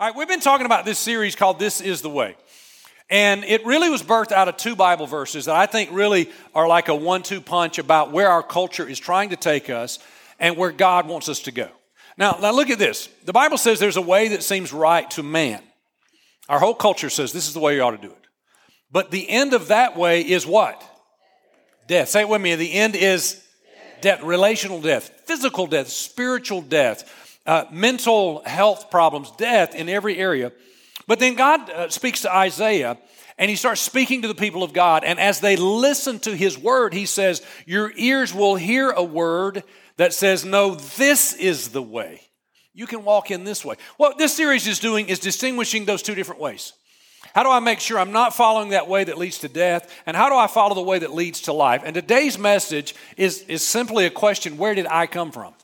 All 0.00 0.06
right, 0.06 0.14
we've 0.14 0.28
been 0.28 0.38
talking 0.38 0.64
about 0.64 0.84
this 0.84 0.96
series 0.96 1.34
called 1.34 1.58
This 1.58 1.80
is 1.80 2.02
the 2.02 2.08
Way. 2.08 2.36
And 3.10 3.42
it 3.42 3.66
really 3.66 3.90
was 3.90 4.00
birthed 4.00 4.30
out 4.30 4.46
of 4.46 4.56
two 4.56 4.76
Bible 4.76 5.08
verses 5.08 5.46
that 5.46 5.56
I 5.56 5.66
think 5.66 5.90
really 5.92 6.30
are 6.54 6.68
like 6.68 6.86
a 6.86 6.94
one 6.94 7.24
two 7.24 7.40
punch 7.40 7.80
about 7.80 8.12
where 8.12 8.30
our 8.30 8.44
culture 8.44 8.86
is 8.88 9.00
trying 9.00 9.30
to 9.30 9.36
take 9.36 9.68
us 9.68 9.98
and 10.38 10.56
where 10.56 10.70
God 10.70 11.08
wants 11.08 11.28
us 11.28 11.40
to 11.40 11.50
go. 11.50 11.68
Now, 12.16 12.38
now 12.40 12.52
look 12.52 12.70
at 12.70 12.78
this. 12.78 13.08
The 13.24 13.32
Bible 13.32 13.58
says 13.58 13.80
there's 13.80 13.96
a 13.96 14.00
way 14.00 14.28
that 14.28 14.44
seems 14.44 14.72
right 14.72 15.10
to 15.12 15.24
man. 15.24 15.60
Our 16.48 16.60
whole 16.60 16.74
culture 16.74 17.10
says 17.10 17.32
this 17.32 17.48
is 17.48 17.54
the 17.54 17.58
way 17.58 17.74
you 17.74 17.82
ought 17.82 17.90
to 17.90 17.98
do 17.98 18.12
it. 18.12 18.26
But 18.92 19.10
the 19.10 19.28
end 19.28 19.52
of 19.52 19.66
that 19.66 19.96
way 19.96 20.20
is 20.20 20.46
what? 20.46 20.80
Death. 21.88 22.10
Say 22.10 22.20
it 22.20 22.28
with 22.28 22.40
me. 22.40 22.54
The 22.54 22.72
end 22.72 22.94
is 22.94 23.44
death, 24.00 24.22
relational 24.22 24.80
death, 24.80 25.22
physical 25.24 25.66
death, 25.66 25.88
spiritual 25.88 26.62
death 26.62 27.27
uh, 27.48 27.64
mental 27.72 28.42
health 28.44 28.90
problems, 28.90 29.32
death 29.32 29.74
in 29.74 29.88
every 29.88 30.18
area. 30.18 30.52
But 31.06 31.18
then 31.18 31.34
God 31.34 31.70
uh, 31.70 31.88
speaks 31.88 32.20
to 32.22 32.32
Isaiah 32.32 32.98
and 33.38 33.48
he 33.48 33.56
starts 33.56 33.80
speaking 33.80 34.22
to 34.22 34.28
the 34.28 34.34
people 34.34 34.62
of 34.62 34.74
God. 34.74 35.02
And 35.02 35.18
as 35.18 35.40
they 35.40 35.56
listen 35.56 36.18
to 36.20 36.36
his 36.36 36.58
word, 36.58 36.92
he 36.92 37.06
says, 37.06 37.42
Your 37.64 37.90
ears 37.96 38.34
will 38.34 38.56
hear 38.56 38.90
a 38.90 39.02
word 39.02 39.64
that 39.96 40.12
says, 40.12 40.44
No, 40.44 40.74
this 40.74 41.32
is 41.32 41.68
the 41.68 41.82
way. 41.82 42.20
You 42.74 42.86
can 42.86 43.02
walk 43.02 43.30
in 43.30 43.44
this 43.44 43.64
way. 43.64 43.76
What 43.96 44.18
this 44.18 44.36
series 44.36 44.66
is 44.66 44.78
doing 44.78 45.08
is 45.08 45.18
distinguishing 45.18 45.86
those 45.86 46.02
two 46.02 46.14
different 46.14 46.42
ways. 46.42 46.74
How 47.34 47.42
do 47.42 47.50
I 47.50 47.60
make 47.60 47.80
sure 47.80 47.98
I'm 47.98 48.12
not 48.12 48.36
following 48.36 48.70
that 48.70 48.88
way 48.88 49.04
that 49.04 49.18
leads 49.18 49.38
to 49.38 49.48
death? 49.48 49.90
And 50.04 50.16
how 50.16 50.28
do 50.28 50.36
I 50.36 50.48
follow 50.48 50.74
the 50.74 50.82
way 50.82 50.98
that 50.98 51.14
leads 51.14 51.42
to 51.42 51.52
life? 51.52 51.82
And 51.84 51.94
today's 51.94 52.38
message 52.38 52.94
is, 53.16 53.42
is 53.42 53.66
simply 53.66 54.04
a 54.04 54.10
question 54.10 54.58
where 54.58 54.74
did 54.74 54.86
I 54.86 55.06
come 55.06 55.32
from? 55.32 55.54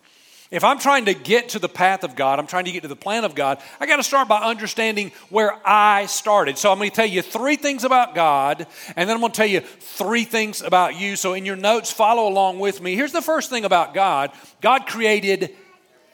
If 0.55 0.63
I'm 0.63 0.79
trying 0.79 1.07
to 1.07 1.15
get 1.15 1.49
to 1.49 1.59
the 1.59 1.69
path 1.69 2.05
of 2.05 2.15
God, 2.15 2.39
I'm 2.39 2.47
trying 2.47 2.67
to 2.67 2.71
get 2.71 2.83
to 2.83 2.89
the 2.89 2.95
plan 2.95 3.25
of 3.25 3.35
God, 3.35 3.59
I 3.81 3.87
got 3.87 3.97
to 3.97 4.05
start 4.05 4.29
by 4.29 4.39
understanding 4.41 5.11
where 5.29 5.59
I 5.67 6.07
started. 6.07 6.59
So 6.59 6.71
I'm 6.71 6.79
going 6.79 6.91
to 6.91 6.95
tell 6.95 7.05
you 7.05 7.23
three 7.23 7.57
things 7.57 7.83
about 7.83 8.15
God, 8.15 8.65
and 8.95 9.09
then 9.09 9.17
I'm 9.17 9.21
going 9.21 9.33
to 9.33 9.37
tell 9.37 9.49
you 9.49 9.63
three 9.63 10.23
things 10.23 10.63
about 10.63 10.95
you. 10.95 11.17
So 11.17 11.33
in 11.33 11.45
your 11.45 11.57
notes, 11.57 11.91
follow 11.91 12.29
along 12.29 12.61
with 12.61 12.81
me. 12.81 12.95
Here's 12.95 13.11
the 13.11 13.21
first 13.21 13.51
thing 13.51 13.65
about 13.65 13.95
God 13.95 14.31
God 14.61 14.87
created 14.87 15.57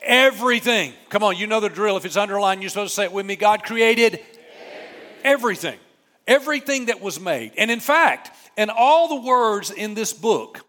everything. 0.00 0.94
Come 1.10 1.22
on, 1.22 1.36
you 1.36 1.46
know 1.46 1.60
the 1.60 1.68
drill. 1.68 1.98
If 1.98 2.06
it's 2.06 2.16
underlined, 2.16 2.62
you're 2.62 2.70
supposed 2.70 2.94
to 2.94 2.96
say 2.96 3.04
it 3.04 3.12
with 3.12 3.26
me. 3.26 3.36
God 3.36 3.62
created 3.62 4.20
everything, 5.22 5.78
everything 6.26 6.86
that 6.86 7.02
was 7.02 7.20
made. 7.20 7.52
And 7.58 7.70
in 7.70 7.80
fact, 7.80 8.30
in 8.56 8.70
all 8.70 9.06
the 9.06 9.28
words 9.28 9.70
in 9.70 9.92
this 9.92 10.14
book, 10.14 10.64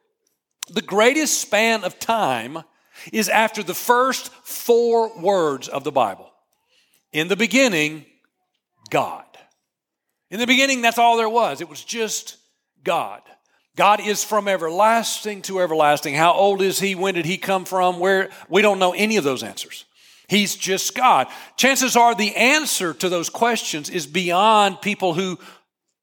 the 0.67 0.81
greatest 0.81 1.39
span 1.39 1.85
of 1.85 1.99
time 1.99 2.65
is 3.11 3.29
after 3.29 3.63
the 3.63 3.73
first 3.73 4.31
four 4.43 5.17
words 5.19 5.67
of 5.67 5.83
the 5.83 5.91
Bible. 5.91 6.31
In 7.11 7.27
the 7.27 7.35
beginning, 7.35 8.05
God. 8.89 9.25
In 10.29 10.39
the 10.39 10.47
beginning, 10.47 10.81
that's 10.81 10.97
all 10.97 11.17
there 11.17 11.29
was. 11.29 11.61
It 11.61 11.69
was 11.69 11.83
just 11.83 12.37
God. 12.83 13.21
God 13.75 13.99
is 14.01 14.23
from 14.23 14.47
everlasting 14.47 15.41
to 15.43 15.59
everlasting. 15.61 16.15
How 16.15 16.33
old 16.33 16.61
is 16.61 16.79
he? 16.79 16.95
When 16.95 17.15
did 17.15 17.25
he 17.25 17.37
come 17.37 17.65
from? 17.65 17.99
Where? 17.99 18.29
We 18.49 18.61
don't 18.61 18.79
know 18.79 18.93
any 18.93 19.17
of 19.17 19.23
those 19.23 19.43
answers. 19.43 19.85
He's 20.27 20.55
just 20.55 20.95
God. 20.95 21.27
Chances 21.57 21.97
are 21.97 22.15
the 22.15 22.35
answer 22.35 22.93
to 22.93 23.09
those 23.09 23.29
questions 23.29 23.89
is 23.89 24.07
beyond 24.07 24.81
people 24.81 25.13
who 25.13 25.37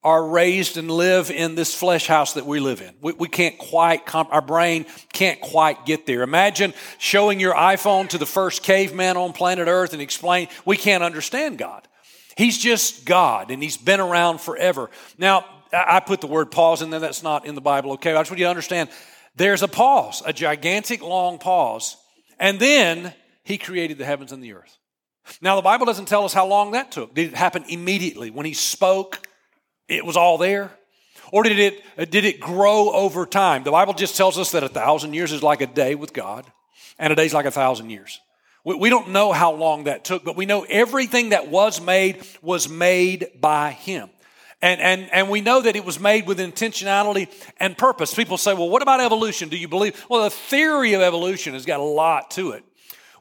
are 0.03 0.25
raised 0.25 0.77
and 0.77 0.89
live 0.89 1.29
in 1.29 1.55
this 1.55 1.75
flesh 1.75 2.07
house 2.07 2.33
that 2.33 2.45
we 2.45 2.59
live 2.59 2.81
in. 2.81 2.93
We, 3.01 3.13
we 3.13 3.27
can't 3.27 3.57
quite, 3.57 4.05
comp- 4.05 4.33
our 4.33 4.41
brain 4.41 4.85
can't 5.11 5.41
quite 5.41 5.85
get 5.85 6.05
there. 6.05 6.21
Imagine 6.21 6.73
showing 6.99 7.39
your 7.39 7.53
iPhone 7.53 8.07
to 8.09 8.17
the 8.17 8.25
first 8.25 8.63
caveman 8.63 9.17
on 9.17 9.33
planet 9.33 9.67
Earth 9.67 9.91
and 9.91 10.01
explain, 10.01 10.47
we 10.65 10.77
can't 10.77 11.03
understand 11.03 11.57
God. 11.57 11.85
He's 12.37 12.57
just 12.57 13.03
God 13.03 13.51
and 13.51 13.61
He's 13.61 13.75
been 13.75 13.99
around 13.99 14.39
forever. 14.39 14.89
Now, 15.17 15.43
I 15.73 15.99
put 15.99 16.21
the 16.21 16.27
word 16.27 16.49
pause 16.49 16.81
in 16.81 16.89
there, 16.89 17.01
that's 17.01 17.21
not 17.21 17.45
in 17.45 17.53
the 17.53 17.61
Bible, 17.61 17.91
okay? 17.93 18.11
I 18.11 18.21
just 18.21 18.31
want 18.31 18.39
you 18.39 18.45
to 18.45 18.49
understand 18.49 18.89
there's 19.35 19.61
a 19.61 19.67
pause, 19.67 20.23
a 20.25 20.31
gigantic 20.31 21.01
long 21.01 21.37
pause, 21.37 21.97
and 22.39 22.57
then 22.57 23.13
He 23.43 23.57
created 23.57 23.97
the 23.97 24.05
heavens 24.05 24.31
and 24.31 24.41
the 24.41 24.53
earth. 24.53 24.77
Now, 25.41 25.57
the 25.57 25.61
Bible 25.61 25.85
doesn't 25.85 26.07
tell 26.07 26.23
us 26.23 26.33
how 26.33 26.47
long 26.47 26.71
that 26.71 26.91
took. 26.93 27.13
Did 27.13 27.33
it 27.33 27.35
happen 27.35 27.65
immediately 27.67 28.31
when 28.31 28.45
He 28.45 28.53
spoke? 28.53 29.27
It 29.89 30.05
was 30.05 30.15
all 30.15 30.37
there? 30.37 30.71
Or 31.31 31.43
did 31.43 31.59
it, 31.59 32.11
did 32.11 32.25
it 32.25 32.39
grow 32.39 32.91
over 32.91 33.25
time? 33.25 33.63
The 33.63 33.71
Bible 33.71 33.93
just 33.93 34.17
tells 34.17 34.37
us 34.37 34.51
that 34.51 34.63
a 34.63 34.69
thousand 34.69 35.13
years 35.13 35.31
is 35.31 35.43
like 35.43 35.61
a 35.61 35.67
day 35.67 35.95
with 35.95 36.13
God, 36.13 36.45
and 36.97 37.13
a 37.13 37.15
day 37.15 37.25
is 37.25 37.33
like 37.33 37.45
a 37.45 37.51
thousand 37.51 37.89
years. 37.89 38.19
We, 38.63 38.75
we 38.75 38.89
don't 38.89 39.09
know 39.09 39.31
how 39.31 39.53
long 39.53 39.83
that 39.83 40.03
took, 40.03 40.23
but 40.23 40.35
we 40.35 40.45
know 40.45 40.65
everything 40.67 41.29
that 41.29 41.49
was 41.49 41.81
made 41.81 42.23
was 42.41 42.67
made 42.69 43.27
by 43.39 43.71
Him. 43.71 44.09
And, 44.61 44.81
and, 44.81 45.09
and 45.13 45.29
we 45.29 45.39
know 45.39 45.61
that 45.61 45.75
it 45.75 45.85
was 45.85 45.99
made 45.99 46.27
with 46.27 46.39
intentionality 46.39 47.29
and 47.59 47.77
purpose. 47.77 48.13
People 48.13 48.37
say, 48.37 48.53
well, 48.53 48.69
what 48.69 48.81
about 48.81 48.99
evolution? 48.99 49.47
Do 49.47 49.57
you 49.57 49.69
believe? 49.69 50.05
Well, 50.09 50.23
the 50.23 50.29
theory 50.29 50.93
of 50.93 51.01
evolution 51.01 51.53
has 51.53 51.65
got 51.65 51.79
a 51.79 51.83
lot 51.83 52.31
to 52.31 52.51
it. 52.51 52.63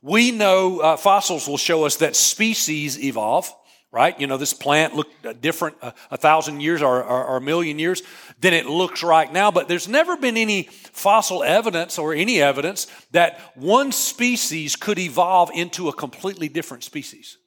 We 0.03 0.33
know 0.33 0.81
uh, 0.81 0.97
fossils 0.97 1.47
will 1.47 1.59
show 1.59 1.85
us 1.85 1.97
that 1.97 2.17
species 2.17 2.99
evolve 2.99 3.53
right? 3.91 4.19
You 4.21 4.27
know, 4.27 4.37
this 4.37 4.53
plant 4.53 4.95
looked 4.95 5.41
different 5.41 5.77
a, 5.81 5.95
a 6.11 6.17
thousand 6.17 6.61
years 6.61 6.83
or, 6.83 7.03
or, 7.03 7.25
or, 7.25 7.37
a 7.39 7.41
million 7.41 7.79
years 7.79 8.03
than 8.41 8.53
it 8.53 8.67
looks 8.67 9.03
right 9.03 9.33
now. 9.33 9.51
But 9.51 9.69
there's 9.69 9.89
never 9.89 10.17
been 10.17 10.37
any 10.37 10.65
fossil 10.93 11.43
evidence 11.43 11.99
or 11.99 12.13
any 12.13 12.43
evidence 12.43 12.87
that 13.13 13.41
one 13.55 13.93
species 13.93 14.77
could 14.77 14.99
evolve 14.99 15.51
into 15.55 15.89
a 15.89 15.93
completely 15.93 16.49
different 16.49 16.85
species, 16.85 17.39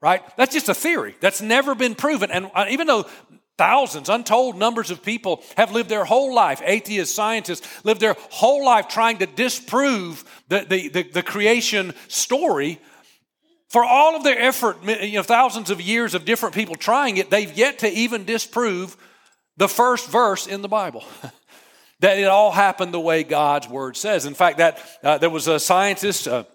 right? 0.00 0.22
That's 0.36 0.54
just 0.54 0.68
a 0.68 0.74
theory. 0.74 1.14
That's 1.20 1.42
never 1.42 1.74
been 1.74 1.94
proven. 1.94 2.30
And 2.30 2.50
uh, 2.54 2.66
even 2.70 2.86
though 2.86 3.06
thousands, 3.58 4.08
untold 4.08 4.56
numbers 4.56 4.90
of 4.90 5.02
people 5.02 5.42
have 5.58 5.72
lived 5.72 5.90
their 5.90 6.06
whole 6.06 6.34
life, 6.34 6.62
atheists, 6.64 7.14
scientists, 7.14 7.84
lived 7.84 8.00
their 8.00 8.16
whole 8.30 8.64
life 8.64 8.88
trying 8.88 9.18
to 9.18 9.26
disprove 9.26 10.24
the, 10.48 10.64
the, 10.68 10.88
the, 10.88 11.02
the 11.02 11.22
creation 11.22 11.92
story 12.08 12.80
for 13.72 13.82
all 13.82 14.14
of 14.14 14.22
their 14.22 14.38
effort, 14.38 14.76
you 14.84 15.14
know, 15.14 15.22
thousands 15.22 15.70
of 15.70 15.80
years 15.80 16.12
of 16.12 16.26
different 16.26 16.54
people 16.54 16.74
trying 16.74 17.16
it, 17.16 17.30
they've 17.30 17.56
yet 17.56 17.78
to 17.78 17.88
even 17.88 18.26
disprove 18.26 18.98
the 19.56 19.66
first 19.66 20.10
verse 20.10 20.46
in 20.46 20.60
the 20.60 20.68
Bible. 20.68 21.02
that 22.00 22.18
it 22.18 22.26
all 22.26 22.52
happened 22.52 22.92
the 22.92 23.00
way 23.00 23.22
God's 23.22 23.66
word 23.66 23.96
says. 23.96 24.26
In 24.26 24.34
fact, 24.34 24.58
that 24.58 24.78
uh, 25.02 25.16
there 25.16 25.30
was 25.30 25.48
a 25.48 25.58
scientist, 25.58 26.26
a 26.26 26.46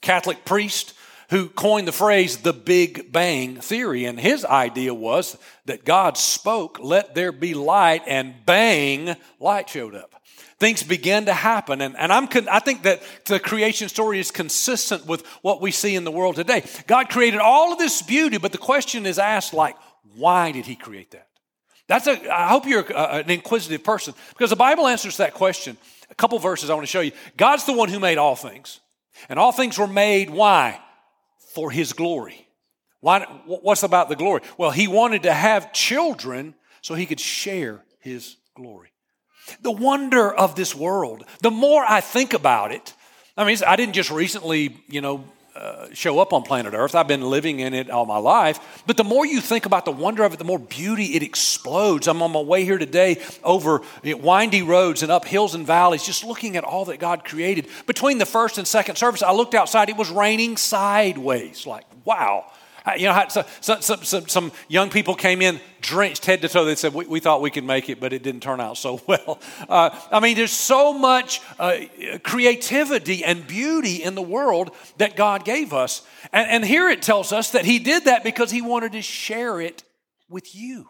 Catholic 0.00 0.46
priest, 0.46 0.94
who 1.28 1.46
coined 1.50 1.86
the 1.86 1.92
phrase 1.92 2.38
the 2.38 2.54
Big 2.54 3.12
Bang 3.12 3.56
Theory. 3.56 4.06
And 4.06 4.18
his 4.18 4.42
idea 4.42 4.94
was 4.94 5.36
that 5.66 5.84
God 5.84 6.16
spoke, 6.16 6.78
let 6.80 7.14
there 7.14 7.32
be 7.32 7.52
light, 7.52 8.02
and 8.06 8.34
bang, 8.46 9.14
light 9.38 9.68
showed 9.68 9.94
up 9.94 10.19
things 10.58 10.82
begin 10.82 11.26
to 11.26 11.32
happen. 11.32 11.80
And, 11.80 11.96
and 11.96 12.12
I'm 12.12 12.26
con- 12.26 12.48
I 12.48 12.58
think 12.58 12.82
that 12.82 13.02
the 13.26 13.40
creation 13.40 13.88
story 13.88 14.20
is 14.20 14.30
consistent 14.30 15.06
with 15.06 15.26
what 15.42 15.60
we 15.60 15.70
see 15.70 15.94
in 15.94 16.04
the 16.04 16.10
world 16.10 16.36
today. 16.36 16.64
God 16.86 17.08
created 17.08 17.40
all 17.40 17.72
of 17.72 17.78
this 17.78 18.02
beauty, 18.02 18.38
but 18.38 18.52
the 18.52 18.58
question 18.58 19.06
is 19.06 19.18
asked 19.18 19.52
like, 19.52 19.76
why 20.16 20.52
did 20.52 20.66
he 20.66 20.76
create 20.76 21.12
that? 21.12 21.28
That's 21.86 22.06
a, 22.06 22.32
I 22.32 22.48
hope 22.48 22.66
you're 22.66 22.82
a, 22.82 23.18
an 23.18 23.30
inquisitive 23.30 23.82
person 23.82 24.14
because 24.30 24.50
the 24.50 24.56
Bible 24.56 24.86
answers 24.86 25.16
that 25.16 25.34
question. 25.34 25.76
A 26.10 26.14
couple 26.14 26.38
verses 26.38 26.70
I 26.70 26.74
want 26.74 26.84
to 26.84 26.90
show 26.90 27.00
you. 27.00 27.12
God's 27.36 27.66
the 27.66 27.72
one 27.72 27.88
who 27.88 28.00
made 28.00 28.18
all 28.18 28.36
things. 28.36 28.80
And 29.28 29.38
all 29.38 29.52
things 29.52 29.78
were 29.78 29.86
made, 29.86 30.30
why? 30.30 30.80
For 31.54 31.70
his 31.70 31.92
glory. 31.92 32.46
Why, 33.00 33.20
what's 33.46 33.82
about 33.82 34.08
the 34.08 34.16
glory? 34.16 34.42
Well, 34.58 34.70
he 34.70 34.88
wanted 34.88 35.22
to 35.24 35.32
have 35.32 35.72
children 35.72 36.54
so 36.82 36.94
he 36.94 37.06
could 37.06 37.20
share 37.20 37.82
his 37.98 38.36
glory. 38.54 38.89
The 39.62 39.70
wonder 39.70 40.32
of 40.32 40.54
this 40.54 40.74
world. 40.74 41.24
The 41.40 41.50
more 41.50 41.84
I 41.86 42.00
think 42.00 42.32
about 42.32 42.72
it, 42.72 42.94
I 43.36 43.44
mean, 43.44 43.56
I 43.66 43.76
didn't 43.76 43.94
just 43.94 44.10
recently, 44.10 44.76
you 44.88 45.00
know, 45.00 45.24
uh, 45.56 45.88
show 45.92 46.18
up 46.20 46.32
on 46.32 46.42
planet 46.42 46.74
Earth. 46.74 46.94
I've 46.94 47.08
been 47.08 47.22
living 47.22 47.60
in 47.60 47.74
it 47.74 47.90
all 47.90 48.06
my 48.06 48.18
life. 48.18 48.82
But 48.86 48.96
the 48.96 49.04
more 49.04 49.26
you 49.26 49.40
think 49.40 49.66
about 49.66 49.84
the 49.84 49.92
wonder 49.92 50.24
of 50.24 50.32
it, 50.32 50.38
the 50.38 50.44
more 50.44 50.58
beauty 50.58 51.16
it 51.16 51.22
explodes. 51.22 52.06
I'm 52.06 52.22
on 52.22 52.32
my 52.32 52.40
way 52.40 52.64
here 52.64 52.78
today 52.78 53.20
over 53.42 53.82
windy 54.04 54.62
roads 54.62 55.02
and 55.02 55.10
up 55.10 55.24
hills 55.24 55.54
and 55.54 55.66
valleys, 55.66 56.04
just 56.04 56.24
looking 56.24 56.56
at 56.56 56.64
all 56.64 56.84
that 56.86 56.98
God 56.98 57.24
created. 57.24 57.66
Between 57.86 58.18
the 58.18 58.26
first 58.26 58.58
and 58.58 58.66
second 58.66 58.96
service, 58.96 59.22
I 59.22 59.32
looked 59.32 59.54
outside, 59.54 59.88
it 59.88 59.96
was 59.96 60.10
raining 60.10 60.56
sideways. 60.56 61.66
Like, 61.66 61.84
wow. 62.04 62.46
Uh, 62.86 62.92
you 62.96 63.06
know, 63.06 63.24
so, 63.28 63.44
so, 63.60 63.80
so, 63.80 64.20
some 64.26 64.52
young 64.68 64.90
people 64.90 65.14
came 65.14 65.42
in 65.42 65.60
drenched 65.80 66.26
head 66.26 66.42
to 66.42 66.48
toe. 66.48 66.64
They 66.64 66.74
said, 66.74 66.94
we, 66.94 67.06
we, 67.06 67.20
thought 67.20 67.40
we 67.40 67.50
could 67.50 67.64
make 67.64 67.88
it, 67.88 68.00
but 68.00 68.12
it 68.12 68.22
didn't 68.22 68.42
turn 68.42 68.60
out 68.60 68.76
so 68.76 69.00
well. 69.06 69.40
Uh, 69.68 69.90
I 70.10 70.20
mean, 70.20 70.36
there's 70.36 70.52
so 70.52 70.92
much 70.92 71.40
uh, 71.58 71.78
creativity 72.22 73.24
and 73.24 73.46
beauty 73.46 74.02
in 74.02 74.14
the 74.14 74.22
world 74.22 74.70
that 74.98 75.16
God 75.16 75.44
gave 75.44 75.72
us. 75.72 76.02
And, 76.32 76.48
and 76.50 76.64
here 76.64 76.88
it 76.88 77.02
tells 77.02 77.32
us 77.32 77.52
that 77.52 77.64
He 77.64 77.78
did 77.78 78.04
that 78.04 78.24
because 78.24 78.50
He 78.50 78.62
wanted 78.62 78.92
to 78.92 79.02
share 79.02 79.60
it 79.60 79.82
with 80.28 80.54
you. 80.54 80.86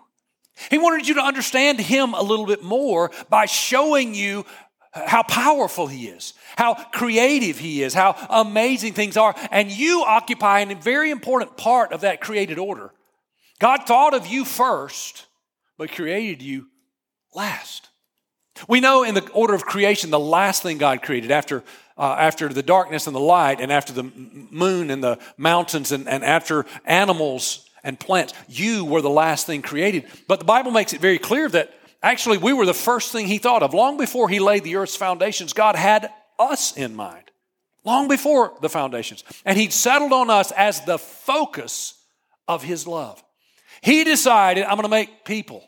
He 0.68 0.76
wanted 0.76 1.08
you 1.08 1.14
to 1.14 1.22
understand 1.22 1.80
Him 1.80 2.12
a 2.12 2.22
little 2.22 2.44
bit 2.46 2.62
more 2.62 3.10
by 3.30 3.46
showing 3.46 4.14
you 4.14 4.44
how 4.92 5.22
powerful 5.22 5.86
He 5.86 6.08
is, 6.08 6.34
how 6.56 6.74
creative 6.74 7.58
He 7.58 7.82
is, 7.82 7.94
how 7.94 8.16
amazing 8.28 8.94
things 8.94 9.16
are. 9.16 9.34
And 9.50 9.70
you 9.70 10.02
occupy 10.06 10.60
a 10.60 10.74
very 10.74 11.10
important 11.10 11.56
part 11.56 11.92
of 11.92 12.00
that 12.02 12.20
created 12.20 12.58
order. 12.58 12.92
God 13.58 13.86
thought 13.86 14.14
of 14.14 14.26
you 14.26 14.44
first, 14.44 15.26
but 15.78 15.92
created 15.92 16.42
you 16.42 16.66
last. 17.34 17.88
We 18.68 18.80
know 18.80 19.04
in 19.04 19.14
the 19.14 19.26
order 19.30 19.54
of 19.54 19.64
creation, 19.64 20.10
the 20.10 20.18
last 20.18 20.62
thing 20.62 20.78
God 20.78 21.02
created 21.02 21.30
after, 21.30 21.62
uh, 21.96 22.16
after 22.18 22.48
the 22.48 22.62
darkness 22.62 23.06
and 23.06 23.14
the 23.14 23.20
light, 23.20 23.60
and 23.60 23.70
after 23.70 23.92
the 23.92 24.02
moon 24.02 24.90
and 24.90 25.02
the 25.02 25.18
mountains, 25.36 25.92
and, 25.92 26.08
and 26.08 26.24
after 26.24 26.66
animals 26.84 27.70
and 27.82 27.98
plants, 27.98 28.34
you 28.48 28.84
were 28.84 29.00
the 29.00 29.10
last 29.10 29.46
thing 29.46 29.62
created. 29.62 30.04
But 30.26 30.40
the 30.40 30.44
Bible 30.44 30.72
makes 30.72 30.92
it 30.92 31.00
very 31.00 31.18
clear 31.18 31.48
that 31.50 31.72
Actually, 32.02 32.38
we 32.38 32.52
were 32.52 32.66
the 32.66 32.74
first 32.74 33.12
thing 33.12 33.26
he 33.26 33.38
thought 33.38 33.62
of. 33.62 33.74
Long 33.74 33.96
before 33.96 34.28
he 34.28 34.40
laid 34.40 34.64
the 34.64 34.76
earth's 34.76 34.96
foundations, 34.96 35.52
God 35.52 35.76
had 35.76 36.10
us 36.38 36.76
in 36.76 36.94
mind. 36.94 37.30
Long 37.84 38.08
before 38.08 38.54
the 38.60 38.68
foundations. 38.68 39.24
And 39.44 39.58
he'd 39.58 39.72
settled 39.72 40.12
on 40.12 40.30
us 40.30 40.50
as 40.52 40.84
the 40.84 40.98
focus 40.98 41.94
of 42.48 42.62
his 42.62 42.86
love. 42.86 43.22
He 43.82 44.04
decided, 44.04 44.64
I'm 44.64 44.76
going 44.76 44.82
to 44.82 44.88
make 44.88 45.24
people, 45.24 45.64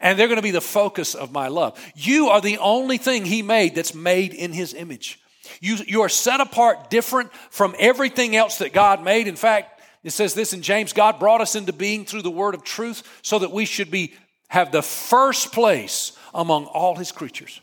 and 0.00 0.18
they're 0.18 0.28
going 0.28 0.36
to 0.36 0.42
be 0.42 0.50
the 0.52 0.60
focus 0.60 1.14
of 1.14 1.32
my 1.32 1.48
love. 1.48 1.78
You 1.96 2.28
are 2.28 2.40
the 2.40 2.58
only 2.58 2.98
thing 2.98 3.24
he 3.24 3.42
made 3.42 3.74
that's 3.74 3.94
made 3.94 4.34
in 4.34 4.52
his 4.52 4.74
image. 4.74 5.20
You, 5.60 5.76
you 5.86 6.02
are 6.02 6.08
set 6.08 6.40
apart 6.40 6.90
different 6.90 7.32
from 7.50 7.74
everything 7.78 8.36
else 8.36 8.58
that 8.58 8.72
God 8.72 9.02
made. 9.02 9.26
In 9.26 9.36
fact, 9.36 9.80
it 10.04 10.10
says 10.10 10.34
this 10.34 10.52
in 10.52 10.62
James 10.62 10.92
God 10.92 11.18
brought 11.18 11.40
us 11.40 11.56
into 11.56 11.72
being 11.72 12.04
through 12.04 12.22
the 12.22 12.30
word 12.30 12.54
of 12.54 12.62
truth 12.62 13.02
so 13.22 13.40
that 13.40 13.50
we 13.50 13.64
should 13.64 13.90
be 13.90 14.14
have 14.50 14.70
the 14.70 14.82
first 14.82 15.52
place 15.52 16.12
among 16.34 16.66
all 16.66 16.96
his 16.96 17.10
creatures. 17.12 17.60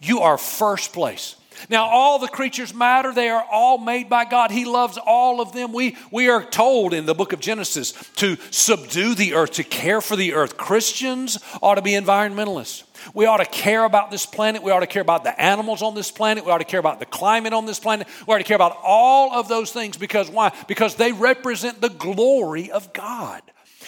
You 0.00 0.20
are 0.20 0.36
first 0.36 0.92
place. 0.92 1.36
Now, 1.68 1.84
all 1.84 2.18
the 2.18 2.28
creatures 2.28 2.72
matter. 2.72 3.12
They 3.12 3.28
are 3.28 3.44
all 3.50 3.76
made 3.76 4.08
by 4.08 4.24
God. 4.24 4.50
He 4.50 4.64
loves 4.64 4.98
all 4.98 5.42
of 5.42 5.52
them. 5.52 5.72
We, 5.72 5.96
we 6.10 6.28
are 6.30 6.42
told 6.42 6.94
in 6.94 7.04
the 7.04 7.14
book 7.14 7.34
of 7.34 7.40
Genesis 7.40 7.92
to 8.16 8.36
subdue 8.50 9.14
the 9.14 9.34
earth, 9.34 9.52
to 9.52 9.64
care 9.64 10.00
for 10.00 10.16
the 10.16 10.32
earth. 10.32 10.56
Christians 10.56 11.38
ought 11.60 11.74
to 11.74 11.82
be 11.82 11.92
environmentalists. 11.92 12.84
We 13.14 13.26
ought 13.26 13.38
to 13.38 13.46
care 13.46 13.84
about 13.84 14.10
this 14.10 14.24
planet. 14.24 14.62
We 14.62 14.70
ought 14.70 14.80
to 14.80 14.86
care 14.86 15.02
about 15.02 15.24
the 15.24 15.38
animals 15.38 15.82
on 15.82 15.94
this 15.94 16.10
planet. 16.10 16.44
We 16.44 16.52
ought 16.52 16.58
to 16.58 16.64
care 16.64 16.80
about 16.80 17.00
the 17.00 17.06
climate 17.06 17.52
on 17.52 17.66
this 17.66 17.78
planet. 17.78 18.06
We 18.26 18.34
ought 18.34 18.38
to 18.38 18.44
care 18.44 18.56
about 18.56 18.78
all 18.82 19.32
of 19.34 19.48
those 19.48 19.72
things 19.72 19.96
because 19.96 20.30
why? 20.30 20.52
Because 20.68 20.94
they 20.94 21.12
represent 21.12 21.80
the 21.80 21.88
glory 21.90 22.70
of 22.70 22.92
God. 22.92 23.42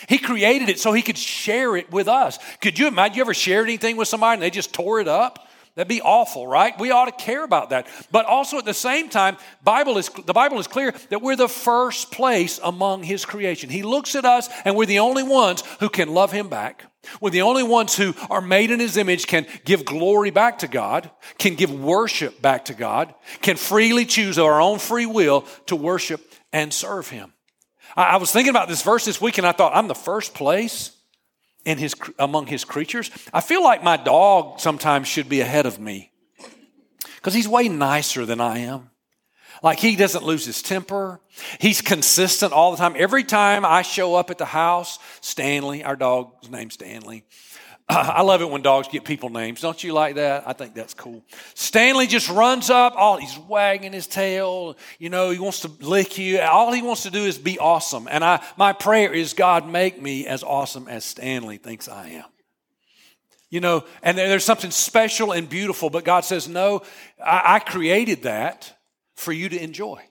He 0.09 0.19
created 0.19 0.69
it 0.69 0.79
so 0.79 0.93
he 0.93 1.03
could 1.03 1.19
share 1.19 1.77
it 1.77 1.91
with 1.91 2.09
us. 2.09 2.39
Could 2.61 2.79
you 2.79 2.89
imagine 2.89 3.17
you 3.17 3.23
ever 3.23 3.35
shared 3.35 3.67
anything 3.67 3.97
with 3.97 4.09
somebody 4.09 4.35
and 4.35 4.43
they 4.43 4.51
just 4.51 4.73
tore 4.73 5.01
it 5.01 5.09
up? 5.09 5.49
That'd 5.75 5.89
be 5.89 6.03
awful, 6.03 6.47
right? 6.47 6.79
We 6.79 6.91
ought 6.91 7.07
to 7.07 7.25
care 7.25 7.45
about 7.45 7.71
that. 7.71 7.87
But 8.11 8.27
also 8.27 8.59
at 8.59 8.67
the 8.67 8.75
same 8.75 9.09
time, 9.09 9.39
Bible 9.65 9.97
is, 9.97 10.11
the 10.11 10.35
Bible 10.35 10.59
is 10.59 10.67
clear 10.67 10.93
that 11.09 11.23
we're 11.23 11.37
the 11.37 11.49
first 11.49 12.13
place 12.13 12.61
among 12.63 13.05
His 13.05 13.25
creation. 13.25 13.71
He 13.71 13.83
looks 13.83 14.15
at 14.15 14.27
us 14.27 14.51
and 14.67 14.77
we're 14.77 14.85
the 14.85 14.99
only 14.99 15.23
ones 15.23 15.63
who 15.81 15.89
can 15.89 16.13
love 16.13 16.31
Him 16.31 16.51
back. 16.51 16.85
We're 17.21 17.31
the 17.31 17.43
only 17.43 17.63
ones 17.63 17.97
who 17.97 18.15
are 18.29 18.43
made 18.43 18.71
in 18.71 18.81
His 18.81 18.99
image, 18.99 19.27
can 19.27 19.47
give 19.65 19.85
glory 19.85 20.31
back 20.31 20.59
to 20.59 20.69
God, 20.69 21.11
can 21.39 21.55
give 21.55 21.73
worship 21.73 22.43
back 22.43 22.67
to 22.67 22.75
God, 22.75 23.15
can 23.41 23.57
freely 23.57 24.05
choose 24.05 24.39
our 24.39 24.61
own 24.61 24.79
free 24.79 25.07
will 25.07 25.43
to 25.67 25.75
worship 25.75 26.21
and 26.53 26.73
serve 26.73 27.09
Him. 27.09 27.33
I, 27.97 28.17
was 28.17 28.33
thinking 28.33 28.51
about 28.51 28.69
this 28.69 28.83
verse 28.83 29.05
this 29.05 29.21
week 29.21 29.39
and 29.39 29.47
I 29.47 29.53
thought, 29.53 29.75
I'm 29.75 29.89
the 29.89 29.95
first 29.95 30.35
place 30.35 30.97
in 31.65 31.79
his, 31.79 31.95
among 32.19 32.47
his 32.47 32.65
creatures. 32.65 33.11
I 33.33 33.41
feel 33.41 33.63
like 33.63 33.83
my 33.83 33.97
dog 33.97 34.61
sometimes 34.61 35.09
should 35.09 35.29
be 35.29 35.41
ahead 35.41 35.67
of 35.67 35.79
me 35.79 36.13
because 37.17 37.35
he's 37.35 37.49
way 37.49 37.69
nicer 37.69 38.27
than 38.27 38.41
I 38.41 38.59
am. 38.59 38.91
Like 39.63 39.79
he 39.79 39.95
doesn't 39.95 40.25
lose 40.25 40.45
his 40.45 40.61
temper. 40.61 41.21
He's 41.61 41.81
consistent 41.81 42.53
all 42.53 42.73
the 42.73 42.79
time. 42.79 42.95
Every 42.97 43.23
time 43.23 43.65
I 43.65 43.83
show 43.83 44.17
up 44.17 44.31
at 44.31 44.39
the 44.39 44.45
house, 44.45 44.99
Stanley, 45.21 45.85
our 45.85 45.95
dog's 45.95 46.51
name's 46.51 46.75
Stanley, 46.75 47.25
I 47.89 48.23
love 48.23 48.43
it 48.43 48.51
when 48.51 48.63
dogs 48.63 48.89
get 48.89 49.05
people 49.05 49.29
names. 49.29 49.61
Don't 49.61 49.83
you 49.83 49.93
like 49.93 50.15
that? 50.15 50.45
I 50.47 50.53
think 50.53 50.75
that's 50.75 50.95
cool. 50.95 51.25
Stanley 51.55 52.07
just 52.07 52.29
runs 52.29 52.71
up, 52.71 52.95
all 52.97 53.17
he's 53.17 53.37
wagging 53.39 53.93
his 53.93 54.07
tail. 54.07 54.77
You 54.99 55.11
know, 55.11 55.31
he 55.31 55.39
wants 55.39 55.61
to 55.61 55.71
lick 55.81 56.19
you. 56.19 56.41
All 56.41 56.73
he 56.73 56.83
wants 56.83 57.03
to 57.03 57.11
do 57.11 57.25
is 57.25 57.39
be 57.39 57.59
awesome. 57.59 58.09
And 58.11 58.25
I, 58.25 58.45
my 58.57 58.73
prayer 58.73 59.13
is, 59.13 59.35
God, 59.35 59.69
make 59.69 60.01
me 60.01 60.27
as 60.27 60.43
awesome 60.43 60.89
as 60.89 61.05
Stanley 61.05 61.59
thinks 61.59 61.89
I 61.89 62.09
am. 62.09 62.25
You 63.51 63.61
know, 63.61 63.85
and 64.03 64.17
there's 64.17 64.45
something 64.45 64.71
special 64.71 65.33
and 65.33 65.47
beautiful, 65.49 65.91
but 65.91 66.05
God 66.05 66.25
says, 66.25 66.49
no, 66.49 66.83
I, 67.23 67.57
I 67.57 67.59
created 67.59 68.23
that 68.23 68.79
for 69.15 69.33
you 69.33 69.51
to 69.51 69.63
enjoy. 69.63 70.03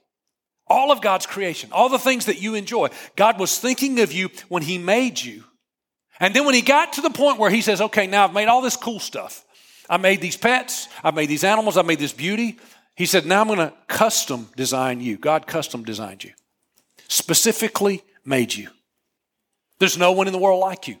All 0.68 0.92
of 0.92 1.00
God's 1.00 1.26
creation, 1.26 1.70
all 1.72 1.88
the 1.88 1.98
things 1.98 2.26
that 2.26 2.40
you 2.40 2.54
enjoy. 2.54 2.88
God 3.16 3.40
was 3.40 3.58
thinking 3.58 4.00
of 4.00 4.12
you 4.12 4.30
when 4.48 4.62
He 4.62 4.78
made 4.78 5.20
you 5.20 5.42
and 6.22 6.32
then 6.32 6.46
when 6.46 6.54
he 6.54 6.62
got 6.62 6.92
to 6.92 7.00
the 7.00 7.10
point 7.10 7.38
where 7.38 7.50
he 7.50 7.60
says, 7.60 7.80
okay, 7.80 8.06
now 8.06 8.22
I've 8.24 8.32
made 8.32 8.46
all 8.46 8.62
this 8.62 8.76
cool 8.76 9.00
stuff. 9.00 9.44
I 9.90 9.96
made 9.96 10.20
these 10.20 10.36
pets, 10.36 10.88
I 11.02 11.10
made 11.10 11.26
these 11.26 11.42
animals, 11.42 11.76
I 11.76 11.82
made 11.82 11.98
this 11.98 12.12
beauty. 12.12 12.60
He 12.94 13.06
said, 13.06 13.26
now 13.26 13.40
I'm 13.40 13.48
going 13.48 13.58
to 13.58 13.72
custom 13.88 14.48
design 14.56 15.00
you. 15.00 15.18
God 15.18 15.48
custom 15.48 15.82
designed 15.82 16.22
you, 16.22 16.30
specifically 17.08 18.04
made 18.24 18.54
you. 18.54 18.68
There's 19.80 19.98
no 19.98 20.12
one 20.12 20.28
in 20.28 20.32
the 20.32 20.38
world 20.38 20.60
like 20.60 20.86
you. 20.86 20.96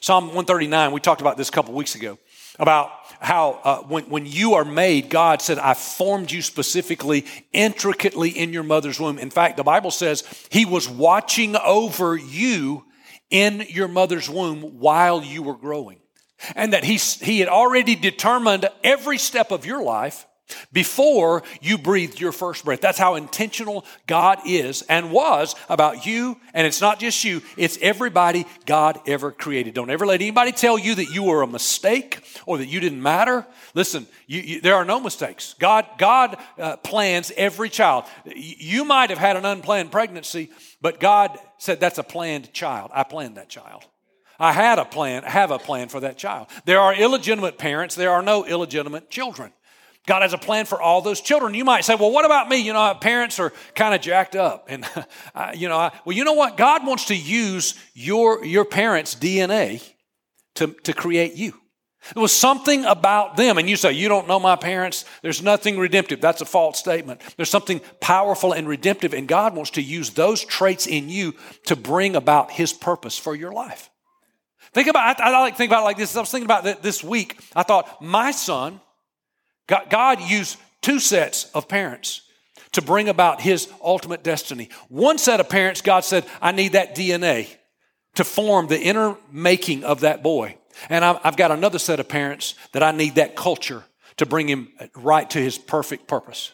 Psalm 0.00 0.24
139, 0.26 0.90
we 0.90 1.00
talked 1.00 1.20
about 1.20 1.36
this 1.36 1.48
a 1.48 1.52
couple 1.52 1.72
weeks 1.72 1.94
ago 1.94 2.18
about 2.58 2.90
how 3.20 3.60
uh, 3.62 3.78
when, 3.82 4.04
when 4.04 4.26
you 4.26 4.54
are 4.54 4.64
made, 4.64 5.08
God 5.08 5.40
said, 5.40 5.58
I 5.58 5.74
formed 5.74 6.32
you 6.32 6.42
specifically, 6.42 7.26
intricately 7.52 8.30
in 8.30 8.52
your 8.52 8.64
mother's 8.64 8.98
womb. 8.98 9.18
In 9.18 9.30
fact, 9.30 9.56
the 9.56 9.62
Bible 9.62 9.92
says 9.92 10.24
He 10.50 10.64
was 10.64 10.88
watching 10.88 11.54
over 11.56 12.16
you 12.16 12.84
in 13.30 13.64
your 13.68 13.88
mother's 13.88 14.28
womb 14.28 14.78
while 14.78 15.22
you 15.22 15.42
were 15.42 15.56
growing. 15.56 15.98
And 16.54 16.72
that 16.72 16.84
he, 16.84 16.96
he 16.96 17.40
had 17.40 17.48
already 17.48 17.94
determined 17.94 18.68
every 18.82 19.18
step 19.18 19.50
of 19.50 19.64
your 19.64 19.82
life 19.82 20.26
before 20.72 21.42
you 21.60 21.78
breathed 21.78 22.20
your 22.20 22.32
first 22.32 22.64
breath. 22.64 22.80
That's 22.80 22.98
how 22.98 23.14
intentional 23.14 23.84
God 24.06 24.40
is 24.46 24.82
and 24.82 25.10
was 25.10 25.54
about 25.68 26.06
you. 26.06 26.38
And 26.52 26.66
it's 26.66 26.80
not 26.80 27.00
just 27.00 27.24
you, 27.24 27.42
it's 27.56 27.78
everybody 27.80 28.46
God 28.66 29.00
ever 29.06 29.32
created. 29.32 29.74
Don't 29.74 29.90
ever 29.90 30.06
let 30.06 30.20
anybody 30.20 30.52
tell 30.52 30.78
you 30.78 30.94
that 30.96 31.10
you 31.10 31.22
were 31.22 31.42
a 31.42 31.46
mistake 31.46 32.20
or 32.46 32.58
that 32.58 32.66
you 32.66 32.80
didn't 32.80 33.02
matter. 33.02 33.46
Listen, 33.74 34.06
you, 34.26 34.40
you, 34.40 34.60
there 34.60 34.74
are 34.74 34.84
no 34.84 35.00
mistakes. 35.00 35.54
God, 35.58 35.86
God 35.98 36.36
uh, 36.58 36.76
plans 36.78 37.32
every 37.36 37.70
child. 37.70 38.04
You 38.24 38.84
might 38.84 39.10
have 39.10 39.18
had 39.18 39.36
an 39.36 39.44
unplanned 39.44 39.92
pregnancy, 39.92 40.50
but 40.80 41.00
God 41.00 41.38
said 41.58 41.80
that's 41.80 41.98
a 41.98 42.02
planned 42.02 42.52
child. 42.52 42.90
I 42.94 43.04
planned 43.04 43.36
that 43.36 43.48
child. 43.48 43.84
I 44.38 44.52
had 44.52 44.78
a 44.78 44.84
plan, 44.84 45.22
have 45.22 45.52
a 45.52 45.58
plan 45.58 45.88
for 45.88 46.00
that 46.00 46.18
child. 46.18 46.48
There 46.64 46.80
are 46.80 46.92
illegitimate 46.92 47.56
parents, 47.56 47.94
there 47.94 48.10
are 48.10 48.22
no 48.22 48.44
illegitimate 48.44 49.08
children. 49.08 49.52
God 50.06 50.22
has 50.22 50.34
a 50.34 50.38
plan 50.38 50.66
for 50.66 50.80
all 50.80 51.00
those 51.00 51.20
children. 51.20 51.54
You 51.54 51.64
might 51.64 51.84
say, 51.84 51.94
well, 51.94 52.10
what 52.10 52.26
about 52.26 52.48
me? 52.48 52.58
You 52.58 52.74
know, 52.74 52.94
parents 52.94 53.38
are 53.38 53.52
kind 53.74 53.94
of 53.94 54.02
jacked 54.02 54.36
up. 54.36 54.66
And, 54.68 54.84
you 55.54 55.68
know, 55.68 55.78
I, 55.78 55.92
well, 56.04 56.16
you 56.16 56.24
know 56.24 56.34
what? 56.34 56.56
God 56.56 56.86
wants 56.86 57.06
to 57.06 57.14
use 57.14 57.74
your, 57.94 58.44
your 58.44 58.64
parents' 58.64 59.14
DNA 59.14 59.82
to, 60.56 60.68
to 60.84 60.92
create 60.92 61.34
you. 61.34 61.54
There 62.12 62.20
was 62.20 62.32
something 62.32 62.84
about 62.84 63.38
them, 63.38 63.56
and 63.56 63.68
you 63.68 63.76
say, 63.76 63.92
You 63.92 64.10
don't 64.10 64.28
know 64.28 64.38
my 64.38 64.56
parents. 64.56 65.06
There's 65.22 65.42
nothing 65.42 65.78
redemptive. 65.78 66.20
That's 66.20 66.42
a 66.42 66.44
false 66.44 66.78
statement. 66.78 67.22
There's 67.36 67.48
something 67.48 67.80
powerful 68.00 68.52
and 68.52 68.68
redemptive, 68.68 69.14
and 69.14 69.26
God 69.26 69.56
wants 69.56 69.70
to 69.72 69.82
use 69.82 70.10
those 70.10 70.44
traits 70.44 70.86
in 70.86 71.08
you 71.08 71.34
to 71.64 71.76
bring 71.76 72.14
about 72.14 72.50
His 72.50 72.74
purpose 72.74 73.16
for 73.16 73.34
your 73.34 73.52
life. 73.52 73.88
Think 74.74 74.88
about, 74.88 75.18
I, 75.18 75.30
I 75.30 75.40
like 75.40 75.56
think 75.56 75.70
about 75.70 75.80
it 75.80 75.84
like 75.84 75.96
this. 75.96 76.14
I 76.14 76.20
was 76.20 76.30
thinking 76.30 76.44
about 76.44 76.82
this 76.82 77.02
week. 77.02 77.38
I 77.56 77.62
thought, 77.62 78.02
my 78.02 78.32
son 78.32 78.80
God 79.66 80.20
used 80.20 80.58
two 80.82 80.98
sets 80.98 81.50
of 81.52 81.68
parents 81.68 82.22
to 82.72 82.82
bring 82.82 83.08
about 83.08 83.40
his 83.40 83.68
ultimate 83.82 84.22
destiny. 84.22 84.68
One 84.88 85.16
set 85.18 85.40
of 85.40 85.48
parents, 85.48 85.80
God 85.80 86.04
said, 86.04 86.26
I 86.42 86.52
need 86.52 86.72
that 86.72 86.94
DNA 86.94 87.48
to 88.14 88.24
form 88.24 88.66
the 88.66 88.80
inner 88.80 89.16
making 89.30 89.84
of 89.84 90.00
that 90.00 90.22
boy. 90.22 90.56
And 90.88 91.04
I've 91.04 91.36
got 91.36 91.50
another 91.50 91.78
set 91.78 92.00
of 92.00 92.08
parents 92.08 92.54
that 92.72 92.82
I 92.82 92.90
need 92.90 93.14
that 93.14 93.36
culture 93.36 93.84
to 94.16 94.26
bring 94.26 94.48
him 94.48 94.68
right 94.94 95.28
to 95.30 95.38
his 95.38 95.56
perfect 95.56 96.08
purpose. 96.08 96.52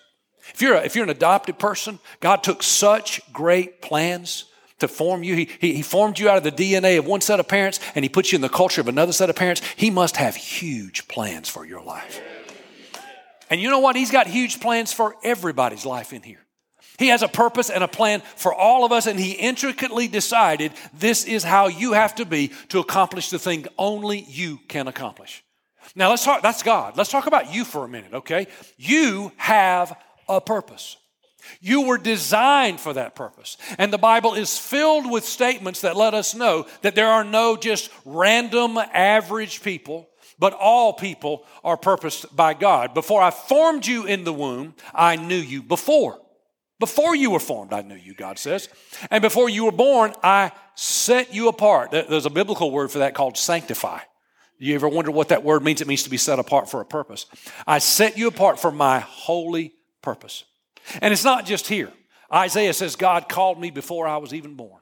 If 0.54 0.62
you're, 0.62 0.74
a, 0.74 0.82
if 0.82 0.94
you're 0.94 1.04
an 1.04 1.10
adopted 1.10 1.58
person, 1.58 1.98
God 2.20 2.42
took 2.42 2.62
such 2.62 3.20
great 3.32 3.82
plans 3.82 4.44
to 4.80 4.88
form 4.88 5.22
you. 5.22 5.34
He, 5.34 5.48
he, 5.60 5.74
he 5.74 5.82
formed 5.82 6.18
you 6.18 6.28
out 6.28 6.38
of 6.38 6.44
the 6.44 6.52
DNA 6.52 6.98
of 6.98 7.06
one 7.06 7.20
set 7.20 7.40
of 7.40 7.48
parents 7.48 7.80
and 7.94 8.04
he 8.04 8.08
put 8.08 8.32
you 8.32 8.36
in 8.36 8.42
the 8.42 8.48
culture 8.48 8.80
of 8.80 8.88
another 8.88 9.12
set 9.12 9.30
of 9.30 9.36
parents. 9.36 9.62
He 9.76 9.90
must 9.90 10.16
have 10.16 10.36
huge 10.36 11.08
plans 11.08 11.48
for 11.48 11.64
your 11.64 11.82
life. 11.82 12.20
And 13.50 13.60
you 13.60 13.68
know 13.68 13.80
what? 13.80 13.96
He's 13.96 14.12
got 14.12 14.28
huge 14.28 14.60
plans 14.60 14.92
for 14.92 15.16
everybody's 15.22 15.84
life 15.84 16.12
in 16.12 16.22
here. 16.22 16.46
He 16.98 17.08
has 17.08 17.22
a 17.22 17.28
purpose 17.28 17.70
and 17.70 17.82
a 17.82 17.88
plan 17.88 18.22
for 18.36 18.54
all 18.54 18.84
of 18.84 18.92
us, 18.92 19.06
and 19.06 19.18
He 19.18 19.32
intricately 19.32 20.06
decided 20.06 20.72
this 20.92 21.24
is 21.24 21.42
how 21.42 21.68
you 21.68 21.94
have 21.94 22.14
to 22.16 22.24
be 22.24 22.52
to 22.68 22.78
accomplish 22.78 23.30
the 23.30 23.38
thing 23.38 23.66
only 23.78 24.20
you 24.20 24.60
can 24.68 24.86
accomplish. 24.86 25.42
Now 25.96 26.10
let's 26.10 26.24
talk, 26.24 26.42
that's 26.42 26.62
God. 26.62 26.98
Let's 26.98 27.10
talk 27.10 27.26
about 27.26 27.52
you 27.52 27.64
for 27.64 27.84
a 27.84 27.88
minute, 27.88 28.12
okay? 28.12 28.46
You 28.76 29.32
have 29.38 29.96
a 30.28 30.40
purpose. 30.40 30.98
You 31.62 31.86
were 31.86 31.96
designed 31.96 32.80
for 32.80 32.92
that 32.92 33.14
purpose. 33.14 33.56
And 33.78 33.90
the 33.90 33.98
Bible 33.98 34.34
is 34.34 34.58
filled 34.58 35.10
with 35.10 35.24
statements 35.24 35.80
that 35.80 35.96
let 35.96 36.12
us 36.12 36.34
know 36.34 36.66
that 36.82 36.94
there 36.94 37.08
are 37.08 37.24
no 37.24 37.56
just 37.56 37.90
random 38.04 38.76
average 38.76 39.62
people, 39.62 40.09
but 40.40 40.54
all 40.54 40.94
people 40.94 41.44
are 41.62 41.76
purposed 41.76 42.34
by 42.34 42.54
God. 42.54 42.94
Before 42.94 43.22
I 43.22 43.30
formed 43.30 43.86
you 43.86 44.06
in 44.06 44.24
the 44.24 44.32
womb, 44.32 44.74
I 44.94 45.16
knew 45.16 45.36
you 45.36 45.62
before. 45.62 46.18
Before 46.80 47.14
you 47.14 47.30
were 47.30 47.38
formed, 47.38 47.74
I 47.74 47.82
knew 47.82 47.94
you, 47.94 48.14
God 48.14 48.38
says. 48.38 48.70
And 49.10 49.20
before 49.20 49.50
you 49.50 49.66
were 49.66 49.72
born, 49.72 50.14
I 50.24 50.52
set 50.74 51.34
you 51.34 51.48
apart. 51.48 51.90
There's 51.90 52.24
a 52.24 52.30
biblical 52.30 52.70
word 52.70 52.90
for 52.90 53.00
that 53.00 53.14
called 53.14 53.36
sanctify. 53.36 54.00
You 54.58 54.74
ever 54.74 54.88
wonder 54.88 55.10
what 55.10 55.28
that 55.28 55.44
word 55.44 55.62
means? 55.62 55.82
It 55.82 55.86
means 55.86 56.04
to 56.04 56.10
be 56.10 56.16
set 56.16 56.38
apart 56.38 56.70
for 56.70 56.80
a 56.80 56.86
purpose. 56.86 57.26
I 57.66 57.78
set 57.78 58.16
you 58.16 58.28
apart 58.28 58.58
for 58.58 58.72
my 58.72 59.00
holy 59.00 59.74
purpose. 60.00 60.44
And 61.02 61.12
it's 61.12 61.24
not 61.24 61.44
just 61.44 61.66
here. 61.66 61.92
Isaiah 62.32 62.72
says, 62.72 62.96
God 62.96 63.28
called 63.28 63.60
me 63.60 63.70
before 63.70 64.08
I 64.08 64.16
was 64.16 64.32
even 64.32 64.54
born. 64.54 64.80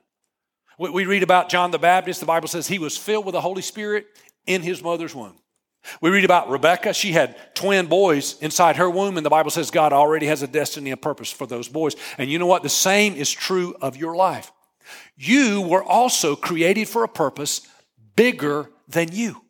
We 0.79 1.07
read 1.07 1.25
about 1.25 1.49
John 1.49 1.73
the 1.73 1.79
Baptist. 1.79 2.21
The 2.21 2.27
Bible 2.27 2.47
says 2.47 2.69
he 2.69 2.79
was 2.79 2.97
filled 2.97 3.25
with 3.25 3.33
the 3.33 3.41
Holy 3.41 3.63
Spirit 3.63 4.07
in 4.47 4.63
his 4.63 4.83
mother's 4.83 5.15
womb. 5.15 5.37
We 6.01 6.11
read 6.11 6.25
about 6.25 6.51
Rebecca. 6.51 6.93
She 6.93 7.13
had 7.13 7.37
twin 7.55 7.87
boys 7.87 8.41
inside 8.41 8.77
her 8.77 8.89
womb, 8.89 9.17
and 9.17 9.25
the 9.27 9.31
Bible 9.31 9.51
says 9.51 9.71
God 9.71 9.93
already 9.93 10.27
has 10.27 10.43
a 10.43 10.47
destiny 10.47 10.91
and 10.91 11.01
purpose 11.01 11.31
for 11.31 11.47
those 11.47 11.69
boys. 11.69 11.97
And 12.19 12.31
you 12.31 12.39
know 12.39 12.47
what? 12.47 12.63
The 12.63 12.69
same 12.69 13.15
is 13.15 13.31
true 13.31 13.75
of 13.81 13.97
your 13.97 14.15
life. 14.15 14.53
You 15.17 15.63
were 15.63 15.83
also 15.83 16.37
created 16.37 16.89
for 16.89 17.05
a 17.05 17.09
purpose 17.09 17.63
bigger 18.17 18.71
than 18.89 19.13
you. 19.13 19.43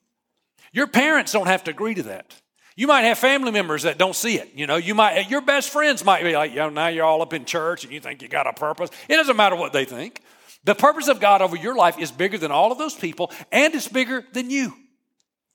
Your 0.73 0.87
parents 0.87 1.33
don't 1.33 1.47
have 1.47 1.64
to 1.64 1.71
agree 1.71 1.95
to 1.95 2.02
that. 2.04 2.35
You 2.76 2.87
might 2.87 3.02
have 3.02 3.18
family 3.18 3.50
members 3.50 3.83
that 3.83 3.99
don't 3.99 4.14
see 4.14 4.38
it. 4.38 4.50
You 4.54 4.66
know, 4.66 4.76
you 4.76 4.95
might 4.95 5.28
your 5.28 5.40
best 5.40 5.71
friends 5.71 6.04
might 6.04 6.23
be 6.23 6.35
like, 6.37 6.54
"Yo, 6.54 6.68
now 6.68 6.87
you're 6.87 7.04
all 7.04 7.23
up 7.23 7.33
in 7.33 7.45
church 7.45 7.83
and 7.83 7.92
you 7.92 7.99
think 7.99 8.23
you 8.23 8.28
got 8.28 8.47
a 8.47 8.52
purpose. 8.52 8.90
It 9.09 9.16
doesn't 9.16 9.37
matter 9.37 9.57
what 9.57 9.73
they 9.73 9.85
think. 9.85 10.23
The 10.64 10.75
purpose 10.75 11.09
of 11.09 11.18
God 11.18 11.42
over 11.42 11.57
your 11.57 11.75
life 11.75 11.99
is 11.99 12.12
bigger 12.12 12.38
than 12.38 12.52
all 12.52 12.71
of 12.71 12.78
those 12.78 12.95
people, 12.95 13.33
and 13.50 13.75
it's 13.75 13.88
bigger 13.88 14.25
than 14.33 14.50
you. 14.50 14.75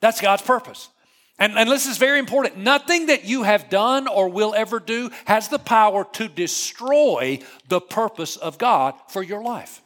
That's 0.03 0.19
God's 0.19 0.41
purpose. 0.41 0.89
And, 1.39 1.57
and 1.57 1.71
this 1.71 1.85
is 1.85 1.97
very 1.97 2.19
important. 2.19 2.57
Nothing 2.57 3.05
that 3.05 3.23
you 3.23 3.43
have 3.43 3.69
done 3.69 4.09
or 4.09 4.27
will 4.27 4.53
ever 4.53 4.81
do 4.81 5.09
has 5.23 5.47
the 5.47 5.57
power 5.57 6.05
to 6.15 6.27
destroy 6.27 7.39
the 7.69 7.79
purpose 7.79 8.35
of 8.35 8.57
God 8.57 8.95
for 9.07 9.23
your 9.23 9.41
life. 9.41 9.81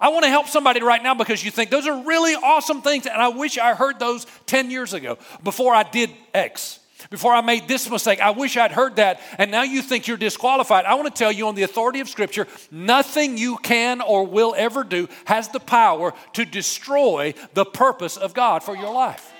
I 0.00 0.08
want 0.08 0.24
to 0.24 0.30
help 0.30 0.48
somebody 0.48 0.80
right 0.82 1.02
now 1.02 1.14
because 1.14 1.44
you 1.44 1.50
think 1.50 1.68
those 1.68 1.86
are 1.86 2.04
really 2.04 2.34
awesome 2.34 2.80
things, 2.80 3.06
and 3.06 3.20
I 3.20 3.28
wish 3.28 3.58
I 3.58 3.74
heard 3.74 3.98
those 3.98 4.26
10 4.46 4.70
years 4.70 4.94
ago 4.94 5.18
before 5.42 5.74
I 5.74 5.82
did 5.82 6.08
X. 6.32 6.80
Before 7.10 7.34
I 7.34 7.42
made 7.42 7.68
this 7.68 7.90
mistake, 7.90 8.20
I 8.20 8.30
wish 8.30 8.56
I'd 8.56 8.72
heard 8.72 8.96
that, 8.96 9.20
and 9.36 9.50
now 9.50 9.62
you 9.62 9.82
think 9.82 10.06
you're 10.06 10.16
disqualified. 10.16 10.86
I 10.86 10.94
want 10.94 11.14
to 11.14 11.18
tell 11.18 11.30
you, 11.30 11.48
on 11.48 11.54
the 11.54 11.64
authority 11.64 12.00
of 12.00 12.08
Scripture, 12.08 12.48
nothing 12.70 13.36
you 13.36 13.58
can 13.58 14.00
or 14.00 14.26
will 14.26 14.54
ever 14.56 14.84
do 14.84 15.06
has 15.26 15.48
the 15.48 15.60
power 15.60 16.14
to 16.32 16.46
destroy 16.46 17.34
the 17.52 17.66
purpose 17.66 18.16
of 18.16 18.32
God 18.32 18.62
for 18.62 18.74
your 18.74 18.90
life. 18.90 19.33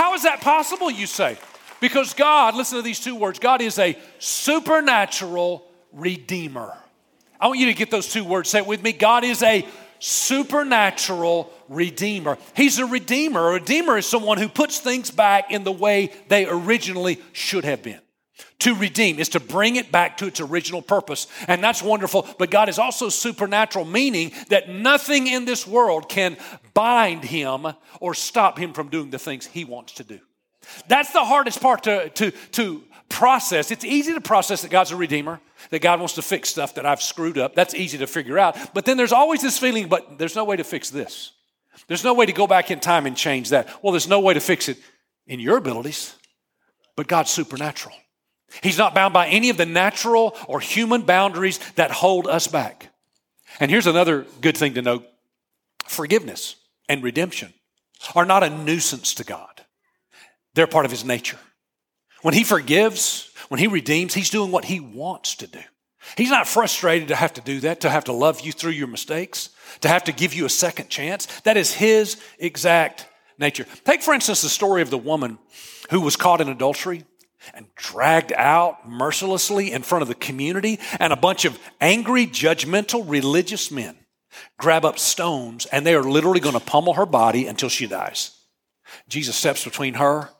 How 0.00 0.14
is 0.14 0.22
that 0.22 0.40
possible, 0.40 0.90
you 0.90 1.06
say? 1.06 1.36
Because 1.78 2.14
God, 2.14 2.54
listen 2.54 2.78
to 2.78 2.82
these 2.82 3.00
two 3.00 3.14
words 3.14 3.38
God 3.38 3.60
is 3.60 3.78
a 3.78 3.98
supernatural 4.18 5.62
redeemer. 5.92 6.74
I 7.38 7.48
want 7.48 7.58
you 7.58 7.66
to 7.66 7.74
get 7.74 7.90
those 7.90 8.10
two 8.10 8.24
words. 8.24 8.48
Say 8.48 8.60
it 8.60 8.66
with 8.66 8.82
me. 8.82 8.92
God 8.92 9.24
is 9.24 9.42
a 9.42 9.68
supernatural 9.98 11.52
redeemer. 11.68 12.38
He's 12.56 12.78
a 12.78 12.86
redeemer. 12.86 13.50
A 13.50 13.52
redeemer 13.52 13.98
is 13.98 14.06
someone 14.06 14.38
who 14.38 14.48
puts 14.48 14.78
things 14.78 15.10
back 15.10 15.52
in 15.52 15.64
the 15.64 15.72
way 15.72 16.14
they 16.28 16.46
originally 16.46 17.20
should 17.34 17.66
have 17.66 17.82
been. 17.82 18.00
To 18.60 18.74
redeem 18.74 19.18
is 19.18 19.30
to 19.30 19.40
bring 19.40 19.76
it 19.76 19.90
back 19.90 20.18
to 20.18 20.26
its 20.26 20.40
original 20.40 20.82
purpose. 20.82 21.26
And 21.48 21.62
that's 21.62 21.82
wonderful. 21.82 22.28
But 22.38 22.50
God 22.50 22.68
is 22.68 22.78
also 22.78 23.08
supernatural, 23.08 23.84
meaning 23.84 24.32
that 24.48 24.68
nothing 24.68 25.26
in 25.26 25.44
this 25.44 25.66
world 25.66 26.08
can 26.08 26.36
bind 26.74 27.24
him 27.24 27.66
or 28.00 28.14
stop 28.14 28.58
him 28.58 28.72
from 28.72 28.88
doing 28.88 29.10
the 29.10 29.18
things 29.18 29.46
he 29.46 29.64
wants 29.64 29.94
to 29.94 30.04
do. 30.04 30.20
That's 30.88 31.12
the 31.12 31.24
hardest 31.24 31.60
part 31.60 31.84
to, 31.84 32.10
to, 32.10 32.30
to 32.30 32.84
process. 33.08 33.70
It's 33.70 33.84
easy 33.84 34.12
to 34.14 34.20
process 34.20 34.62
that 34.62 34.70
God's 34.70 34.92
a 34.92 34.96
redeemer, 34.96 35.40
that 35.70 35.82
God 35.82 35.98
wants 35.98 36.14
to 36.14 36.22
fix 36.22 36.48
stuff 36.48 36.74
that 36.74 36.86
I've 36.86 37.02
screwed 37.02 37.38
up. 37.38 37.54
That's 37.54 37.74
easy 37.74 37.98
to 37.98 38.06
figure 38.06 38.38
out. 38.38 38.56
But 38.74 38.84
then 38.84 38.96
there's 38.96 39.12
always 39.12 39.42
this 39.42 39.58
feeling, 39.58 39.88
but 39.88 40.18
there's 40.18 40.36
no 40.36 40.44
way 40.44 40.56
to 40.56 40.64
fix 40.64 40.90
this. 40.90 41.32
There's 41.86 42.04
no 42.04 42.14
way 42.14 42.26
to 42.26 42.32
go 42.32 42.46
back 42.46 42.70
in 42.70 42.80
time 42.80 43.06
and 43.06 43.16
change 43.16 43.50
that. 43.50 43.82
Well, 43.82 43.92
there's 43.92 44.08
no 44.08 44.20
way 44.20 44.34
to 44.34 44.40
fix 44.40 44.68
it 44.68 44.78
in 45.26 45.40
your 45.40 45.56
abilities, 45.56 46.14
but 46.96 47.08
God's 47.08 47.30
supernatural. 47.30 47.94
He's 48.62 48.78
not 48.78 48.94
bound 48.94 49.14
by 49.14 49.28
any 49.28 49.50
of 49.50 49.56
the 49.56 49.66
natural 49.66 50.36
or 50.48 50.60
human 50.60 51.02
boundaries 51.02 51.58
that 51.76 51.90
hold 51.90 52.26
us 52.26 52.46
back. 52.46 52.92
And 53.58 53.70
here's 53.70 53.86
another 53.86 54.26
good 54.40 54.56
thing 54.56 54.74
to 54.74 54.82
note 54.82 55.06
forgiveness 55.86 56.56
and 56.88 57.02
redemption 57.02 57.52
are 58.14 58.24
not 58.24 58.42
a 58.42 58.50
nuisance 58.50 59.14
to 59.14 59.24
God, 59.24 59.64
they're 60.54 60.66
part 60.66 60.84
of 60.84 60.90
His 60.90 61.04
nature. 61.04 61.38
When 62.22 62.34
He 62.34 62.44
forgives, 62.44 63.30
when 63.48 63.60
He 63.60 63.66
redeems, 63.66 64.14
He's 64.14 64.30
doing 64.30 64.50
what 64.50 64.64
He 64.64 64.80
wants 64.80 65.36
to 65.36 65.46
do. 65.46 65.60
He's 66.16 66.30
not 66.30 66.48
frustrated 66.48 67.08
to 67.08 67.14
have 67.14 67.34
to 67.34 67.40
do 67.42 67.60
that, 67.60 67.80
to 67.80 67.90
have 67.90 68.04
to 68.04 68.12
love 68.12 68.40
you 68.40 68.52
through 68.52 68.72
your 68.72 68.88
mistakes, 68.88 69.50
to 69.82 69.88
have 69.88 70.04
to 70.04 70.12
give 70.12 70.32
you 70.32 70.46
a 70.46 70.50
second 70.50 70.88
chance. 70.88 71.26
That 71.42 71.56
is 71.56 71.72
His 71.72 72.20
exact 72.38 73.06
nature. 73.38 73.66
Take, 73.84 74.02
for 74.02 74.14
instance, 74.14 74.42
the 74.42 74.48
story 74.48 74.82
of 74.82 74.90
the 74.90 74.98
woman 74.98 75.38
who 75.90 76.00
was 76.00 76.16
caught 76.16 76.40
in 76.40 76.48
adultery 76.48 77.04
and 77.54 77.66
dragged 77.74 78.32
out 78.32 78.88
mercilessly 78.88 79.72
in 79.72 79.82
front 79.82 80.02
of 80.02 80.08
the 80.08 80.14
community, 80.14 80.78
and 80.98 81.12
a 81.12 81.16
bunch 81.16 81.44
of 81.44 81.58
angry, 81.80 82.26
judgmental 82.26 83.04
religious 83.06 83.70
men 83.70 83.96
grab 84.58 84.84
up 84.84 84.98
stones 84.98 85.66
and 85.66 85.84
they 85.84 85.94
are 85.94 86.04
literally 86.04 86.40
going 86.40 86.54
to 86.54 86.60
pummel 86.60 86.94
her 86.94 87.06
body 87.06 87.46
until 87.46 87.68
she 87.68 87.86
dies. 87.86 88.36
Jesus 89.08 89.34
steps 89.36 89.64
between 89.64 89.94
her 89.94 90.30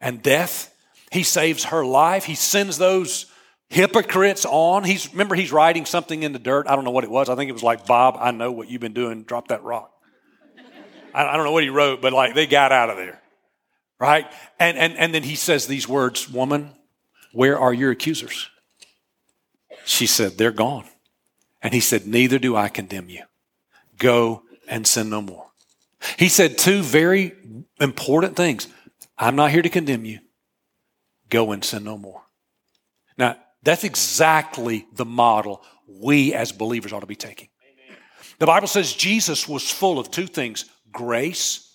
and 0.00 0.22
death 0.22 0.74
he 1.10 1.22
saves 1.22 1.64
her 1.64 1.84
life. 1.84 2.24
He 2.24 2.34
sends 2.34 2.78
those 2.78 3.26
hypocrites 3.70 4.44
on. 4.44 4.84
He's 4.84 5.10
remember 5.12 5.34
he's 5.34 5.52
writing 5.52 5.86
something 5.86 6.22
in 6.22 6.32
the 6.32 6.38
dirt. 6.38 6.66
I 6.68 6.74
don't 6.74 6.84
know 6.84 6.90
what 6.90 7.04
it 7.04 7.10
was. 7.10 7.28
I 7.28 7.36
think 7.36 7.48
it 7.48 7.54
was 7.54 7.62
like 7.62 7.86
Bob. 7.86 8.16
I 8.20 8.30
know 8.30 8.52
what 8.52 8.68
you've 8.68 8.80
been 8.80 8.92
doing. 8.92 9.22
Drop 9.22 9.48
that 9.48 9.62
rock. 9.62 9.90
I, 11.14 11.36
don't 11.36 11.44
know 11.44 11.52
what 11.52 11.62
he 11.62 11.70
wrote, 11.70 12.02
but 12.02 12.12
like 12.12 12.34
they 12.34 12.46
got 12.46 12.72
out 12.72 12.90
of 12.90 12.96
there, 12.96 13.20
right? 13.98 14.26
And 14.58 14.78
and 14.78 14.96
and 14.96 15.14
then 15.14 15.22
he 15.22 15.34
says 15.34 15.66
these 15.66 15.88
words, 15.88 16.28
"Woman, 16.28 16.74
where 17.32 17.58
are 17.58 17.72
your 17.72 17.90
accusers?" 17.90 18.48
She 19.84 20.06
said, 20.06 20.38
"They're 20.38 20.52
gone." 20.52 20.86
And 21.62 21.74
he 21.74 21.80
said, 21.80 22.06
"Neither 22.06 22.38
do 22.38 22.56
I 22.56 22.68
condemn 22.68 23.08
you. 23.08 23.24
Go 23.98 24.42
and 24.68 24.86
sin 24.86 25.10
no 25.10 25.22
more." 25.22 25.46
He 26.16 26.28
said 26.28 26.58
two 26.58 26.82
very 26.82 27.32
important 27.80 28.36
things. 28.36 28.68
I'm 29.16 29.36
not 29.36 29.50
here 29.50 29.62
to 29.62 29.68
condemn 29.68 30.04
you. 30.04 30.20
Go 31.28 31.52
and 31.52 31.64
sin 31.64 31.84
no 31.84 31.98
more. 31.98 32.22
Now, 33.16 33.36
that's 33.62 33.84
exactly 33.84 34.86
the 34.92 35.04
model 35.04 35.64
we 35.88 36.32
as 36.34 36.52
believers 36.52 36.92
ought 36.92 37.00
to 37.00 37.06
be 37.06 37.16
taking. 37.16 37.48
The 38.38 38.46
Bible 38.46 38.68
says 38.68 38.92
Jesus 38.92 39.48
was 39.48 39.68
full 39.68 39.98
of 39.98 40.10
two 40.10 40.26
things 40.26 40.66
grace 40.92 41.67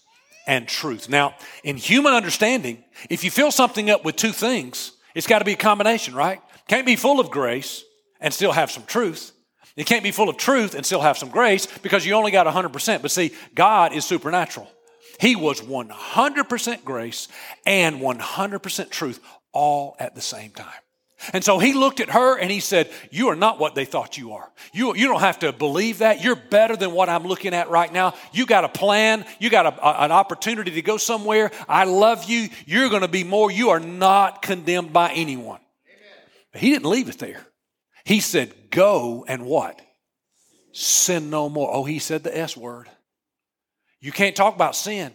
and 0.47 0.67
truth. 0.67 1.09
Now, 1.09 1.35
in 1.63 1.77
human 1.77 2.13
understanding, 2.13 2.83
if 3.09 3.23
you 3.23 3.31
fill 3.31 3.51
something 3.51 3.89
up 3.89 4.03
with 4.03 4.15
two 4.15 4.31
things, 4.31 4.93
it's 5.15 5.27
got 5.27 5.39
to 5.39 5.45
be 5.45 5.53
a 5.53 5.57
combination, 5.57 6.13
right? 6.13 6.41
Can't 6.67 6.85
be 6.85 6.95
full 6.95 7.19
of 7.19 7.29
grace 7.29 7.83
and 8.19 8.33
still 8.33 8.51
have 8.51 8.71
some 8.71 8.83
truth. 8.83 9.31
It 9.75 9.85
can't 9.85 10.03
be 10.03 10.11
full 10.11 10.29
of 10.29 10.37
truth 10.37 10.75
and 10.75 10.85
still 10.85 11.01
have 11.01 11.17
some 11.17 11.29
grace 11.29 11.65
because 11.81 12.05
you 12.05 12.13
only 12.13 12.31
got 12.31 12.45
100%. 12.45 13.01
But 13.01 13.11
see, 13.11 13.31
God 13.55 13.93
is 13.93 14.05
supernatural. 14.05 14.69
He 15.19 15.35
was 15.35 15.61
100% 15.61 16.83
grace 16.83 17.27
and 17.65 17.99
100% 17.99 18.89
truth 18.89 19.19
all 19.51 19.95
at 19.99 20.15
the 20.15 20.21
same 20.21 20.51
time. 20.51 20.67
And 21.31 21.43
so 21.43 21.59
he 21.59 21.73
looked 21.73 21.99
at 21.99 22.09
her 22.09 22.37
and 22.37 22.51
he 22.51 22.59
said, 22.59 22.91
You 23.11 23.29
are 23.29 23.35
not 23.35 23.59
what 23.59 23.75
they 23.75 23.85
thought 23.85 24.17
you 24.17 24.33
are. 24.33 24.51
You, 24.73 24.95
you 24.95 25.07
don't 25.07 25.21
have 25.21 25.39
to 25.39 25.53
believe 25.53 25.99
that. 25.99 26.23
You're 26.23 26.35
better 26.35 26.75
than 26.75 26.91
what 26.91 27.07
I'm 27.07 27.23
looking 27.23 27.53
at 27.53 27.69
right 27.69 27.91
now. 27.91 28.15
You 28.33 28.45
got 28.45 28.65
a 28.65 28.69
plan. 28.69 29.25
You 29.39 29.49
got 29.49 29.65
a, 29.65 29.87
a, 29.87 30.05
an 30.05 30.11
opportunity 30.11 30.71
to 30.71 30.81
go 30.81 30.97
somewhere. 30.97 31.51
I 31.69 31.85
love 31.85 32.25
you. 32.25 32.49
You're 32.65 32.89
going 32.89 33.03
to 33.03 33.07
be 33.07 33.23
more. 33.23 33.49
You 33.51 33.69
are 33.69 33.79
not 33.79 34.41
condemned 34.41 34.91
by 34.91 35.11
anyone. 35.13 35.59
But 36.51 36.61
he 36.61 36.71
didn't 36.71 36.89
leave 36.89 37.09
it 37.09 37.19
there. 37.19 37.45
He 38.03 38.19
said, 38.19 38.53
Go 38.69 39.23
and 39.27 39.45
what? 39.45 39.81
Sin 40.73 41.29
no 41.29 41.47
more. 41.47 41.69
Oh, 41.71 41.83
he 41.83 41.99
said 41.99 42.23
the 42.23 42.35
S 42.37 42.57
word. 42.57 42.89
You 44.01 44.11
can't 44.11 44.35
talk 44.35 44.55
about 44.55 44.75
sin. 44.75 45.13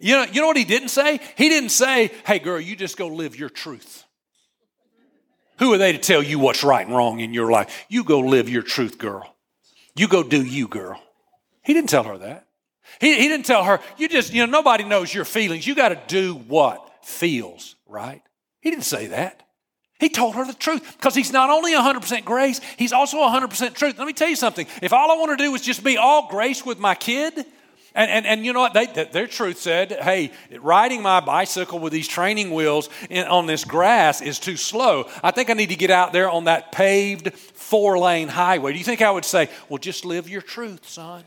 You 0.00 0.16
know, 0.16 0.24
you 0.24 0.40
know 0.40 0.46
what 0.48 0.56
he 0.56 0.64
didn't 0.64 0.88
say? 0.88 1.20
He 1.36 1.48
didn't 1.48 1.70
say, 1.70 2.10
hey, 2.26 2.38
girl, 2.38 2.60
you 2.60 2.76
just 2.76 2.96
go 2.96 3.08
live 3.08 3.38
your 3.38 3.48
truth. 3.48 4.04
Who 5.58 5.72
are 5.72 5.78
they 5.78 5.92
to 5.92 5.98
tell 5.98 6.22
you 6.22 6.38
what's 6.38 6.62
right 6.62 6.86
and 6.86 6.94
wrong 6.94 7.20
in 7.20 7.32
your 7.32 7.50
life? 7.50 7.86
You 7.88 8.04
go 8.04 8.20
live 8.20 8.48
your 8.48 8.62
truth, 8.62 8.98
girl. 8.98 9.34
You 9.94 10.08
go 10.08 10.22
do 10.22 10.42
you, 10.42 10.68
girl. 10.68 11.00
He 11.62 11.72
didn't 11.72 11.88
tell 11.88 12.04
her 12.04 12.18
that. 12.18 12.46
He, 13.00 13.16
he 13.16 13.28
didn't 13.28 13.46
tell 13.46 13.64
her, 13.64 13.80
you 13.96 14.08
just, 14.08 14.32
you 14.32 14.46
know, 14.46 14.50
nobody 14.50 14.84
knows 14.84 15.12
your 15.12 15.24
feelings. 15.24 15.66
You 15.66 15.74
got 15.74 15.88
to 15.88 16.00
do 16.06 16.34
what 16.34 16.88
feels 17.02 17.76
right. 17.86 18.22
He 18.60 18.70
didn't 18.70 18.84
say 18.84 19.08
that. 19.08 19.42
He 19.98 20.10
told 20.10 20.34
her 20.34 20.44
the 20.44 20.54
truth 20.54 20.96
because 20.96 21.14
he's 21.14 21.32
not 21.32 21.48
only 21.48 21.72
100% 21.72 22.24
grace, 22.24 22.60
he's 22.76 22.92
also 22.92 23.16
100% 23.18 23.74
truth. 23.74 23.98
Let 23.98 24.06
me 24.06 24.12
tell 24.12 24.28
you 24.28 24.36
something. 24.36 24.66
If 24.82 24.92
all 24.92 25.10
I 25.10 25.16
want 25.16 25.38
to 25.38 25.42
do 25.42 25.54
is 25.54 25.62
just 25.62 25.82
be 25.82 25.96
all 25.96 26.28
grace 26.28 26.66
with 26.66 26.78
my 26.78 26.94
kid, 26.94 27.46
and, 27.96 28.10
and, 28.10 28.26
and 28.26 28.46
you 28.46 28.52
know 28.52 28.60
what? 28.60 28.74
They, 28.74 28.86
their 28.86 29.26
truth 29.26 29.58
said, 29.58 29.90
hey, 29.90 30.30
riding 30.60 31.02
my 31.02 31.20
bicycle 31.20 31.78
with 31.78 31.92
these 31.92 32.06
training 32.06 32.52
wheels 32.52 32.90
in, 33.10 33.26
on 33.26 33.46
this 33.46 33.64
grass 33.64 34.20
is 34.20 34.38
too 34.38 34.56
slow. 34.56 35.08
I 35.24 35.30
think 35.30 35.50
I 35.50 35.54
need 35.54 35.70
to 35.70 35.76
get 35.76 35.90
out 35.90 36.12
there 36.12 36.30
on 36.30 36.44
that 36.44 36.70
paved 36.70 37.34
four 37.34 37.98
lane 37.98 38.28
highway. 38.28 38.72
Do 38.72 38.78
you 38.78 38.84
think 38.84 39.02
I 39.02 39.10
would 39.10 39.24
say, 39.24 39.48
well, 39.68 39.78
just 39.78 40.04
live 40.04 40.28
your 40.28 40.42
truth, 40.42 40.86
son? 40.86 41.24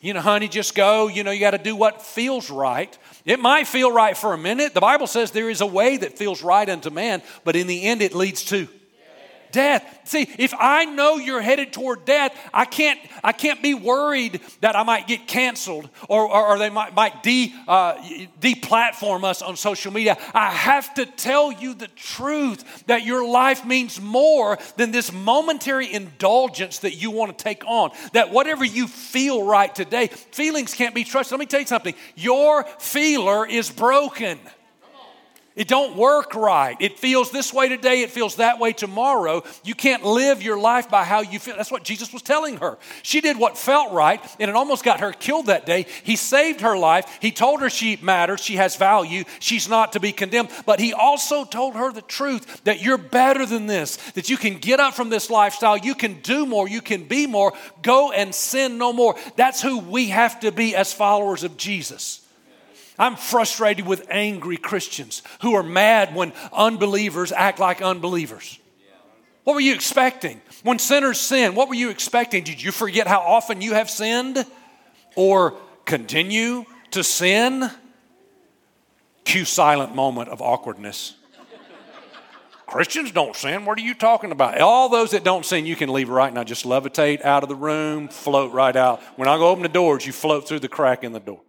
You 0.00 0.14
know, 0.14 0.20
honey, 0.20 0.48
just 0.48 0.74
go. 0.74 1.08
You 1.08 1.24
know, 1.24 1.32
you 1.32 1.40
got 1.40 1.50
to 1.50 1.58
do 1.58 1.74
what 1.74 2.00
feels 2.00 2.50
right. 2.50 2.96
It 3.24 3.40
might 3.40 3.66
feel 3.66 3.92
right 3.92 4.16
for 4.16 4.32
a 4.32 4.38
minute. 4.38 4.72
The 4.72 4.80
Bible 4.80 5.08
says 5.08 5.32
there 5.32 5.50
is 5.50 5.60
a 5.60 5.66
way 5.66 5.96
that 5.96 6.16
feels 6.16 6.42
right 6.42 6.68
unto 6.68 6.90
man, 6.90 7.20
but 7.44 7.56
in 7.56 7.66
the 7.66 7.84
end, 7.84 8.00
it 8.00 8.14
leads 8.14 8.44
to 8.46 8.68
death. 9.52 10.00
See, 10.04 10.28
if 10.38 10.54
I 10.58 10.84
know 10.84 11.16
you're 11.16 11.40
headed 11.40 11.72
toward 11.72 12.04
death, 12.04 12.36
I 12.52 12.64
can't, 12.64 12.98
I 13.22 13.32
can't 13.32 13.62
be 13.62 13.74
worried 13.74 14.40
that 14.60 14.76
I 14.76 14.82
might 14.82 15.06
get 15.06 15.26
canceled 15.26 15.88
or, 16.08 16.22
or, 16.22 16.46
or 16.48 16.58
they 16.58 16.70
might, 16.70 16.94
might 16.94 17.22
de, 17.22 17.52
uh, 17.66 17.94
deplatform 18.40 19.24
us 19.24 19.42
on 19.42 19.56
social 19.56 19.92
media. 19.92 20.16
I 20.34 20.50
have 20.50 20.94
to 20.94 21.06
tell 21.06 21.52
you 21.52 21.74
the 21.74 21.88
truth 21.88 22.84
that 22.86 23.04
your 23.04 23.28
life 23.28 23.64
means 23.64 24.00
more 24.00 24.58
than 24.76 24.90
this 24.90 25.12
momentary 25.12 25.92
indulgence 25.92 26.80
that 26.80 26.94
you 26.94 27.10
want 27.10 27.36
to 27.36 27.44
take 27.44 27.64
on. 27.66 27.90
That 28.12 28.30
whatever 28.30 28.64
you 28.64 28.86
feel 28.86 29.44
right 29.44 29.74
today, 29.74 30.08
feelings 30.08 30.74
can't 30.74 30.94
be 30.94 31.04
trusted. 31.04 31.32
Let 31.32 31.40
me 31.40 31.46
tell 31.46 31.60
you 31.60 31.66
something 31.66 31.94
your 32.16 32.64
feeler 32.78 33.46
is 33.46 33.70
broken. 33.70 34.38
It 35.58 35.66
don't 35.66 35.96
work 35.96 36.36
right. 36.36 36.76
It 36.78 37.00
feels 37.00 37.32
this 37.32 37.52
way 37.52 37.68
today, 37.68 38.02
it 38.02 38.12
feels 38.12 38.36
that 38.36 38.60
way 38.60 38.72
tomorrow. 38.72 39.42
You 39.64 39.74
can't 39.74 40.04
live 40.04 40.40
your 40.40 40.56
life 40.56 40.88
by 40.88 41.02
how 41.02 41.22
you 41.22 41.40
feel. 41.40 41.56
That's 41.56 41.72
what 41.72 41.82
Jesus 41.82 42.12
was 42.12 42.22
telling 42.22 42.58
her. 42.58 42.78
She 43.02 43.20
did 43.20 43.36
what 43.36 43.58
felt 43.58 43.92
right, 43.92 44.24
and 44.38 44.48
it 44.48 44.54
almost 44.54 44.84
got 44.84 45.00
her 45.00 45.10
killed 45.10 45.46
that 45.46 45.66
day. 45.66 45.86
He 46.04 46.14
saved 46.14 46.60
her 46.60 46.78
life. 46.78 47.18
He 47.20 47.32
told 47.32 47.60
her 47.60 47.68
she 47.68 47.98
matters, 48.00 48.40
she 48.40 48.54
has 48.54 48.76
value, 48.76 49.24
she's 49.40 49.68
not 49.68 49.94
to 49.94 50.00
be 50.00 50.12
condemned. 50.12 50.50
But 50.64 50.78
he 50.78 50.92
also 50.92 51.44
told 51.44 51.74
her 51.74 51.90
the 51.90 52.02
truth 52.02 52.62
that 52.62 52.80
you're 52.80 52.96
better 52.96 53.44
than 53.44 53.66
this, 53.66 53.96
that 54.12 54.30
you 54.30 54.36
can 54.36 54.58
get 54.58 54.78
up 54.78 54.94
from 54.94 55.08
this 55.08 55.28
lifestyle, 55.28 55.76
you 55.76 55.96
can 55.96 56.20
do 56.20 56.46
more, 56.46 56.68
you 56.68 56.80
can 56.80 57.02
be 57.02 57.26
more, 57.26 57.52
go 57.82 58.12
and 58.12 58.32
sin 58.32 58.78
no 58.78 58.92
more. 58.92 59.16
That's 59.34 59.60
who 59.60 59.80
we 59.80 60.10
have 60.10 60.38
to 60.38 60.52
be 60.52 60.76
as 60.76 60.92
followers 60.92 61.42
of 61.42 61.56
Jesus. 61.56 62.24
I'm 62.98 63.16
frustrated 63.16 63.86
with 63.86 64.06
angry 64.10 64.56
Christians 64.56 65.22
who 65.42 65.54
are 65.54 65.62
mad 65.62 66.14
when 66.14 66.32
unbelievers 66.52 67.30
act 67.32 67.58
like 67.58 67.80
unbelievers. 67.80 68.58
What 69.44 69.54
were 69.54 69.60
you 69.60 69.74
expecting? 69.74 70.40
When 70.62 70.78
sinners 70.78 71.18
sin, 71.18 71.54
what 71.54 71.68
were 71.68 71.74
you 71.74 71.90
expecting? 71.90 72.44
Did 72.44 72.62
you 72.62 72.72
forget 72.72 73.06
how 73.06 73.20
often 73.20 73.62
you 73.62 73.74
have 73.74 73.88
sinned 73.88 74.44
or 75.14 75.54
continue 75.86 76.64
to 76.90 77.02
sin? 77.02 77.70
Cue 79.24 79.44
silent 79.44 79.94
moment 79.94 80.28
of 80.28 80.42
awkwardness. 80.42 81.14
Christians 82.66 83.10
don't 83.10 83.34
sin. 83.34 83.64
What 83.64 83.78
are 83.78 83.82
you 83.82 83.94
talking 83.94 84.30
about? 84.32 84.60
All 84.60 84.90
those 84.90 85.12
that 85.12 85.24
don't 85.24 85.46
sin, 85.46 85.64
you 85.64 85.76
can 85.76 85.90
leave 85.90 86.10
right 86.10 86.32
now. 86.32 86.44
Just 86.44 86.66
levitate 86.66 87.24
out 87.24 87.42
of 87.42 87.48
the 87.48 87.54
room, 87.54 88.08
float 88.08 88.52
right 88.52 88.76
out. 88.76 89.00
When 89.16 89.26
I 89.26 89.38
go 89.38 89.48
open 89.48 89.62
the 89.62 89.70
doors, 89.70 90.04
you 90.04 90.12
float 90.12 90.46
through 90.46 90.60
the 90.60 90.68
crack 90.68 91.02
in 91.02 91.12
the 91.12 91.20
door. 91.20 91.40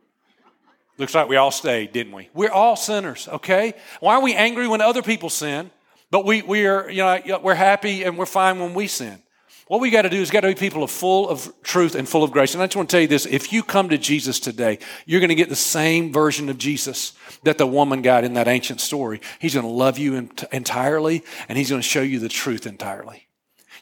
Looks 1.00 1.16
like 1.16 1.30
we 1.30 1.38
all 1.38 1.50
stayed, 1.50 1.94
didn't 1.94 2.14
we? 2.14 2.30
We're 2.34 2.52
all 2.52 2.76
sinners, 2.76 3.28
okay? 3.30 3.74
Why 4.02 4.16
are 4.16 4.22
we 4.22 4.36
angry 4.36 4.68
when 4.68 4.82
other 4.82 5.02
people 5.02 5.30
sin, 5.30 5.72
but 6.12 6.26
we, 6.26 6.42
we 6.42 6.68
are, 6.68 6.90
you 6.90 7.02
know, 7.02 7.40
we're 7.42 7.56
happy 7.56 8.04
and 8.04 8.18
we're 8.18 8.26
fine 8.26 8.60
when 8.60 8.74
we 8.74 8.88
sin? 8.88 9.24
What 9.68 9.80
we 9.80 9.92
got 9.92 10.02
to 10.02 10.10
do 10.10 10.20
is 10.20 10.30
got 10.30 10.42
to 10.42 10.48
be 10.48 10.56
people 10.56 10.84
of 10.84 10.92
full 10.92 11.30
of 11.30 11.54
truth 11.64 11.96
and 11.96 12.10
full 12.10 12.24
of 12.24 12.32
grace. 12.32 12.54
And 12.54 12.62
I 12.62 12.66
just 12.66 12.76
want 12.76 12.90
to 12.90 12.94
tell 12.94 13.02
you 13.02 13.08
this: 13.08 13.26
if 13.28 13.54
you 13.54 13.64
come 13.64 13.90
to 13.90 13.98
Jesus 13.98 14.40
today, 14.40 14.80
you're 15.06 15.22
going 15.22 15.30
to 15.30 15.36
get 15.36 15.48
the 15.48 15.56
same 15.56 16.12
version 16.12 16.50
of 16.50 16.58
Jesus 16.58 17.14
that 17.44 17.60
the 17.60 17.68
woman 17.68 18.02
got 18.02 18.24
in 18.24 18.34
that 18.34 18.48
ancient 18.48 18.82
story. 18.82 19.22
He's 19.40 19.54
going 19.54 19.66
to 19.66 19.72
love 19.72 20.00
you 20.00 20.30
entirely, 20.52 21.24
and 21.48 21.58
he's 21.58 21.70
going 21.70 21.82
to 21.82 21.88
show 21.88 22.02
you 22.02 22.18
the 22.18 22.30
truth 22.30 22.66
entirely. 22.66 23.29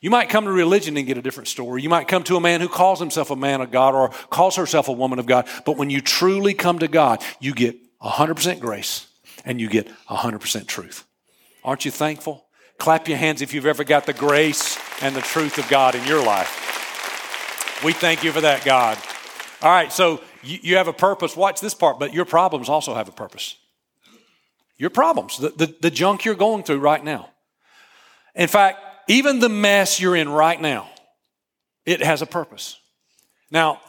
You 0.02 0.10
might 0.10 0.30
come 0.30 0.46
to 0.46 0.52
religion 0.52 0.96
and 0.98 1.08
get 1.08 1.18
a 1.18 1.22
different 1.22 1.48
story. 1.48 1.82
You 1.82 1.90
might 1.90 2.08
come 2.08 2.24
to 2.26 2.36
a 2.36 2.42
man 2.42 2.62
who 2.62 2.70
calls 2.70 3.00
himself 3.00 3.32
a 3.32 3.36
man 3.36 3.62
of 3.62 3.72
God 3.72 3.96
or 3.96 4.10
calls 4.30 4.56
herself 4.56 4.88
a 4.88 4.92
woman 4.94 5.20
of 5.20 5.26
God. 5.26 5.48
But 5.66 5.78
when 5.78 5.90
you 5.90 6.02
truly 6.02 6.54
come 6.54 6.80
to 6.80 6.88
God, 6.88 7.24
you 7.40 7.54
get 7.54 7.78
100% 8.02 8.60
grace 8.60 9.08
and 9.44 9.60
you 9.60 9.70
get 9.70 9.90
100% 10.10 10.68
truth. 10.68 11.06
Aren't 11.64 11.86
you 11.86 11.92
thankful? 11.92 12.46
Clap 12.78 13.08
your 13.08 13.18
hands 13.18 13.42
if 13.42 13.54
you've 13.54 13.66
ever 13.66 13.84
got 13.84 14.06
the 14.06 14.14
grace 14.14 14.78
and 15.02 15.16
the 15.16 15.22
truth 15.22 15.58
of 15.58 15.68
God 15.68 15.96
in 15.96 16.06
your 16.06 16.24
life. 16.24 17.82
We 17.84 17.94
thank 17.94 18.24
you 18.24 18.32
for 18.32 18.42
that, 18.42 18.64
God. 18.64 18.98
All 19.62 19.72
right, 19.72 19.92
so 19.92 20.22
you, 20.44 20.60
you 20.62 20.78
have 20.78 20.88
a 20.88 20.94
purpose. 20.94 21.36
Watch 21.36 21.60
this 21.60 21.74
part, 21.74 22.00
but 22.00 22.14
your 22.14 22.26
problems 22.26 22.70
also 22.70 22.94
have 22.94 23.10
a 23.10 23.12
purpose. 23.12 23.56
Your 24.78 24.92
problems, 24.92 25.38
the, 25.38 25.50
the, 25.50 25.76
the 25.82 25.92
junk 25.92 26.24
you're 26.24 26.36
going 26.36 26.64
through 26.64 26.80
right 26.80 27.04
now. 27.04 27.30
In 28.36 28.48
fact, 28.48 28.80
even 29.08 29.40
the 29.40 29.50
mess 29.50 30.00
you're 30.00 30.16
in 30.16 30.30
right 30.30 30.60
now, 30.60 30.90
it 31.86 32.02
has 32.02 32.22
a 32.22 32.26
purpose. 32.26 32.80
Now, 33.50 33.80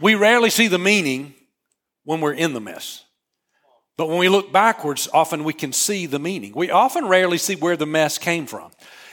we 0.00 0.14
rarely 0.14 0.50
see 0.50 0.68
the 0.68 0.78
meaning 0.78 1.34
when 2.04 2.20
we're 2.20 2.34
in 2.34 2.52
the 2.52 2.60
mess. 2.60 3.04
But 3.96 4.08
when 4.08 4.18
we 4.18 4.28
look 4.28 4.52
backwards, 4.52 5.08
often 5.12 5.44
we 5.44 5.52
can 5.52 5.72
see 5.72 6.06
the 6.06 6.18
meaning. 6.18 6.52
We 6.54 6.70
often 6.70 7.06
rarely 7.06 7.38
see 7.38 7.56
where 7.56 7.76
the 7.76 7.86
mess 7.86 8.18
came 8.18 8.46
from. 8.46 8.70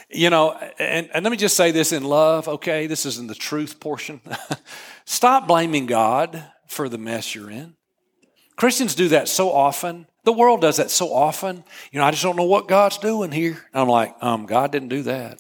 You 0.10 0.30
know, 0.30 0.58
and, 0.80 1.10
and 1.14 1.24
let 1.24 1.32
me 1.32 1.38
just 1.38 1.58
say 1.58 1.72
this 1.72 1.92
in 1.92 2.04
love, 2.04 2.48
okay? 2.48 2.88
This 2.88 3.06
is 3.06 3.18
in 3.18 3.28
the 3.28 3.36
truth 3.36 3.80
portion. 3.80 4.22
Stop 5.06 5.48
blaming 5.48 5.86
God 5.86 6.42
for 6.68 6.88
the 6.88 6.98
mess 6.98 7.36
you're 7.36 7.52
in. 7.52 7.77
Christians 8.58 8.96
do 8.96 9.10
that 9.10 9.30
so 9.30 9.52
often. 9.52 10.08
The 10.24 10.34
world 10.34 10.62
does 10.62 10.78
that 10.78 10.92
so 10.92 11.14
often. 11.14 11.64
You 11.92 12.00
know, 12.00 12.06
I 12.06 12.12
just 12.12 12.24
don't 12.24 12.36
know 12.36 12.44
what 12.44 12.68
God's 12.68 12.98
doing 12.98 13.32
here. 13.32 13.64
I'm 13.74 13.88
like, 13.88 14.16
um, 14.20 14.46
God 14.48 14.72
didn't 14.72 14.90
do 14.90 15.04
that. 15.04 15.40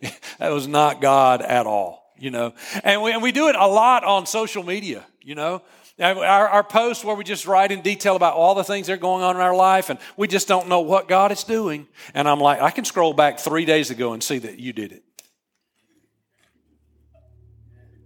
that 0.38 0.50
was 0.50 0.66
not 0.68 1.02
God 1.02 1.42
at 1.42 1.66
all, 1.66 2.10
you 2.16 2.30
know. 2.30 2.54
And 2.84 3.02
we, 3.02 3.12
and 3.12 3.22
we 3.22 3.32
do 3.32 3.48
it 3.48 3.56
a 3.56 3.66
lot 3.66 4.04
on 4.04 4.24
social 4.24 4.62
media, 4.62 5.04
you 5.20 5.34
know. 5.34 5.62
Our, 5.98 6.48
our 6.48 6.64
posts 6.64 7.04
where 7.04 7.14
we 7.14 7.24
just 7.24 7.46
write 7.46 7.72
in 7.72 7.82
detail 7.82 8.16
about 8.16 8.34
all 8.34 8.54
the 8.54 8.64
things 8.64 8.86
that 8.86 8.94
are 8.94 8.96
going 8.96 9.22
on 9.22 9.36
in 9.36 9.42
our 9.42 9.54
life 9.54 9.90
and 9.90 9.98
we 10.16 10.28
just 10.28 10.48
don't 10.48 10.68
know 10.68 10.80
what 10.80 11.08
God 11.08 11.30
is 11.30 11.44
doing. 11.44 11.86
And 12.14 12.26
I'm 12.26 12.40
like, 12.40 12.62
I 12.62 12.70
can 12.70 12.86
scroll 12.86 13.12
back 13.12 13.38
three 13.38 13.66
days 13.66 13.90
ago 13.90 14.14
and 14.14 14.22
see 14.22 14.38
that 14.38 14.58
you 14.58 14.72
did 14.72 14.92
it. 14.92 15.02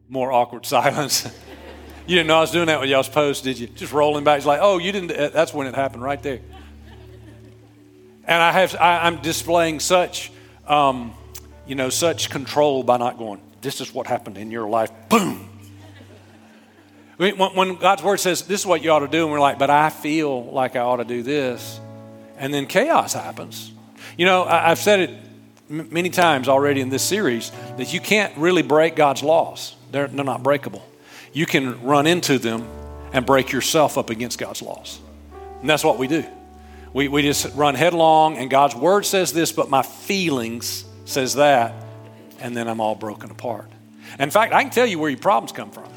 More 0.09 0.33
awkward 0.33 0.67
silence. 0.67 1.29
You 2.07 2.17
didn't 2.17 2.29
know 2.29 2.37
I 2.37 2.41
was 2.43 2.51
doing 2.51 2.67
that 2.67 2.81
with 2.81 2.91
y'all's 2.91 3.09
post, 3.09 3.45
did 3.45 3.59
you? 3.59 3.67
Just 3.67 3.93
rolling 3.93 4.25
back. 4.25 4.37
It's 4.37 4.47
like, 4.47 4.61
oh, 4.63 4.77
you 4.77 4.93
didn't. 4.93 5.11
Uh, 5.11 5.31
that's 5.31 5.55
when 5.55 5.67
it 5.67 5.75
happened 5.75 6.03
right 6.03 6.23
there. 6.23 6.41
And 8.27 8.43
I 8.43 8.53
have, 8.53 8.77
I, 8.77 9.07
am 9.07 9.23
displaying 9.23 9.81
such, 9.81 10.31
um, 10.67 11.15
you 11.67 11.75
know, 11.75 11.89
such 11.89 12.29
control 12.29 12.83
by 12.83 12.99
not 12.99 13.17
going. 13.17 13.41
This 13.63 13.81
is 13.81 13.95
what 13.95 14.07
happened 14.07 14.37
in 14.37 14.51
your 14.51 14.69
life. 14.69 14.91
Boom. 15.09 15.49
When, 17.17 17.37
when 17.37 17.77
God's 17.77 18.03
word 18.03 18.19
says 18.21 18.43
this 18.43 18.61
is 18.61 18.67
what 18.67 18.83
you 18.83 18.91
ought 18.91 18.99
to 18.99 19.09
do, 19.09 19.23
and 19.23 19.33
we're 19.33 19.41
like, 19.41 19.59
but 19.59 19.71
I 19.71 19.89
feel 19.89 20.45
like 20.45 20.77
I 20.77 20.81
ought 20.81 20.97
to 20.97 21.05
do 21.05 21.23
this, 21.23 21.81
and 22.37 22.53
then 22.53 22.67
chaos 22.67 23.15
happens. 23.15 23.73
You 24.19 24.27
know, 24.27 24.43
I, 24.43 24.73
I've 24.73 24.79
said 24.79 25.01
it 25.01 25.11
many 25.71 26.11
times 26.11 26.49
already 26.49 26.83
in 26.83 26.91
this 26.91 27.03
series 27.03 27.51
that 27.79 27.95
you 27.95 28.01
can't 28.01 28.37
really 28.37 28.63
break 28.63 28.95
God's 28.95 29.23
laws. 29.23 29.75
They're, 29.91 30.09
they're 30.09 30.25
not 30.25 30.43
breakable 30.43 30.85
you 31.35 31.45
can 31.45 31.83
run 31.83 32.07
into 32.07 32.39
them 32.39 32.67
and 33.13 33.27
break 33.27 33.53
yourself 33.53 33.99
up 33.99 34.09
against 34.09 34.39
God's 34.39 34.63
laws. 34.63 35.01
And 35.61 35.69
that's 35.69 35.85
what 35.85 35.99
we 35.99 36.09
do. 36.09 36.25
We, 36.95 37.09
we 37.09 37.23
just 37.23 37.55
run 37.57 37.75
headlong, 37.75 38.39
and 38.39 38.49
God's 38.49 38.75
word 38.75 39.05
says 39.05 39.33
this, 39.33 39.51
but 39.53 39.69
my 39.69 39.83
feelings 39.83 40.85
says 41.05 41.35
that, 41.35 41.75
and 42.41 42.57
then 42.57 42.69
I'm 42.69 42.81
all 42.81 42.95
broken 42.95 43.31
apart. 43.31 43.69
In 44.19 44.31
fact, 44.31 44.53
I 44.53 44.63
can 44.63 44.71
tell 44.71 44.87
you 44.87 44.99
where 44.99 45.11
your 45.11 45.19
problems 45.19 45.51
come 45.51 45.73
from. 45.73 45.89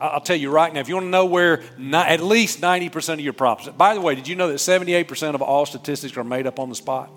I'll 0.00 0.20
tell 0.20 0.36
you 0.36 0.50
right 0.50 0.72
now, 0.72 0.80
if 0.80 0.88
you 0.88 0.94
want 0.94 1.06
to 1.06 1.10
know 1.10 1.26
where 1.26 1.62
not, 1.76 2.08
at 2.08 2.20
least 2.20 2.60
90% 2.60 3.14
of 3.14 3.20
your 3.20 3.32
problems, 3.32 3.76
by 3.76 3.94
the 3.94 4.00
way, 4.00 4.14
did 4.16 4.26
you 4.26 4.36
know 4.36 4.48
that 4.48 4.56
78% 4.56 5.34
of 5.34 5.42
all 5.42 5.66
statistics 5.66 6.16
are 6.16 6.24
made 6.24 6.46
up 6.46 6.58
on 6.58 6.68
the 6.68 6.74
spot? 6.74 7.10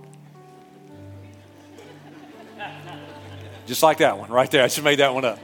Just 3.66 3.84
like 3.84 4.00
that 4.00 4.18
one 4.18 4.30
right 4.30 4.50
there. 4.50 4.64
I 4.64 4.68
just 4.68 4.84
made 4.84 5.00
that 5.00 5.14
one 5.14 5.26
up. 5.26 5.40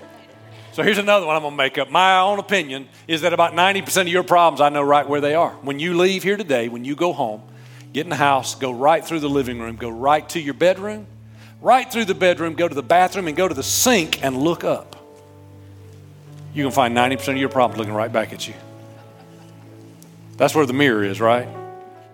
So 0.78 0.84
here's 0.84 1.00
another 1.00 1.26
one 1.26 1.36
I'm 1.36 1.42
going 1.42 1.54
to 1.54 1.58
make 1.58 1.80
up. 1.80 1.90
My 1.90 2.20
own 2.20 2.38
opinion 2.38 2.88
is 3.08 3.22
that 3.22 3.34
about 3.34 3.54
90% 3.54 4.02
of 4.02 4.08
your 4.10 4.22
problems, 4.22 4.62
I 4.62 4.70
know 4.70 4.84
right 4.84 5.10
where 5.10 5.20
they 5.20 5.34
are. 5.34 5.50
When 5.63 5.80
you 5.80 5.98
leave 5.98 6.22
here 6.22 6.38
today, 6.38 6.68
when 6.68 6.86
you 6.86 6.96
go 6.96 7.13
home, 7.13 7.42
get 7.94 8.02
in 8.06 8.12
the 8.12 8.16
house, 8.16 8.54
go 8.54 8.70
right 8.70 9.04
through 9.04 9.22
the 9.22 9.28
living 9.28 9.60
room, 9.60 9.76
go 9.76 9.90
right 9.90 10.30
to 10.30 10.40
your 10.40 10.54
bedroom, 10.54 11.08
right 11.62 11.92
through 11.92 12.06
the 12.06 12.13
bedroom, 12.13 12.54
go 12.54 12.68
to 12.68 12.76
the 12.76 12.84
bathroom, 12.84 13.28
and 13.28 13.36
go 13.36 13.48
to 13.48 13.56
the 13.56 13.63
sink 13.63 14.24
and 14.24 14.38
look 14.38 14.63
up. 14.63 14.96
You 16.54 16.63
can 16.63 16.72
find 16.72 16.96
90% 16.96 17.30
of 17.30 17.38
your 17.38 17.50
problems 17.50 17.80
looking 17.80 17.96
right 17.96 18.13
back 18.13 18.32
at 18.32 18.48
you. 18.48 18.54
That's 20.38 20.54
where 20.54 20.68
the 20.68 20.74
mirror 20.74 21.04
is, 21.04 21.20
right? 21.20 21.48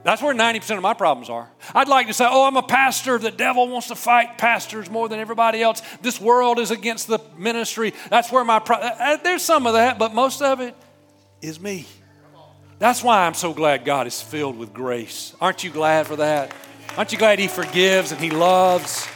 That's 0.04 0.22
where 0.22 0.34
90% 0.34 0.76
of 0.76 0.82
my 0.82 0.94
problems 0.94 1.30
are. 1.30 1.50
I'd 1.74 1.88
like 1.88 2.08
to 2.08 2.13
say, 2.13 2.26
oh, 2.28 2.46
I'm 2.46 2.58
a 2.58 2.63
pastor. 2.63 3.18
The 3.18 3.32
devil 3.32 3.70
wants 3.70 3.88
to 3.88 3.96
fight 3.96 4.38
pastors 4.38 4.89
more 4.89 5.08
than 5.08 5.20
everybody 5.20 5.62
else. 5.62 5.82
This 6.02 6.20
world 6.20 6.60
is 6.60 6.72
against 6.72 7.08
the 7.08 7.20
ministry. 7.38 7.94
That's 8.10 8.32
where 8.32 8.44
my 8.44 8.60
pro- 8.60 8.78
uh, 8.78 8.96
uh, 9.00 9.18
There's 9.18 9.42
some 9.42 9.66
of 9.66 9.74
that, 9.74 9.98
but 9.98 10.13
most 10.13 10.42
of 10.42 10.60
it 10.60 10.76
is 11.42 11.60
me. 11.60 11.86
That's 12.80 13.02
why 13.02 13.26
I'm 13.26 13.34
so 13.34 13.54
glad 13.54 13.86
God 13.86 14.08
is 14.08 14.22
filled 14.22 14.58
with 14.58 14.74
grace. 14.74 15.34
Aren't 15.39 15.63
you 15.63 15.70
glad 15.70 16.06
for 16.08 16.18
that? 16.18 16.54
Aren't 16.98 17.13
you 17.13 17.18
glad 17.18 17.39
He 17.39 17.48
forgives 17.48 18.12
and 18.12 18.20
He 18.20 18.30
loves? 18.30 19.08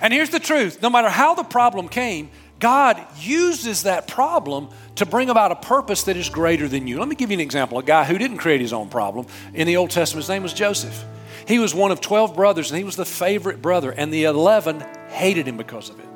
And 0.00 0.12
here's 0.12 0.30
the 0.30 0.38
truth 0.38 0.80
no 0.80 0.90
matter 0.90 1.08
how 1.08 1.34
the 1.34 1.42
problem 1.42 1.88
came, 1.88 2.30
God 2.60 3.04
uses 3.18 3.82
that 3.82 4.06
problem 4.06 4.70
to 4.98 5.06
bring 5.06 5.30
about 5.30 5.52
a 5.52 5.56
purpose 5.56 6.04
that 6.04 6.16
is 6.16 6.28
greater 6.28 6.68
than 6.68 6.86
you. 6.86 6.98
Let 6.98 7.08
me 7.08 7.14
give 7.14 7.30
you 7.30 7.36
an 7.36 7.40
example. 7.40 7.78
A 7.78 7.82
guy 7.82 8.04
who 8.04 8.18
didn't 8.18 8.38
create 8.38 8.60
his 8.60 8.72
own 8.72 8.88
problem 8.88 9.26
in 9.54 9.66
the 9.66 9.76
Old 9.76 9.90
Testament, 9.90 10.24
his 10.24 10.28
name 10.28 10.42
was 10.42 10.52
Joseph. 10.52 11.04
He 11.46 11.58
was 11.58 11.74
one 11.74 11.92
of 11.92 12.00
12 12.00 12.34
brothers, 12.34 12.70
and 12.70 12.78
he 12.78 12.84
was 12.84 12.96
the 12.96 13.04
favorite 13.04 13.62
brother, 13.62 13.90
and 13.90 14.12
the 14.12 14.24
11 14.24 14.84
hated 15.10 15.46
him 15.46 15.56
because 15.56 15.88
of 15.88 15.98
it. 16.00 16.06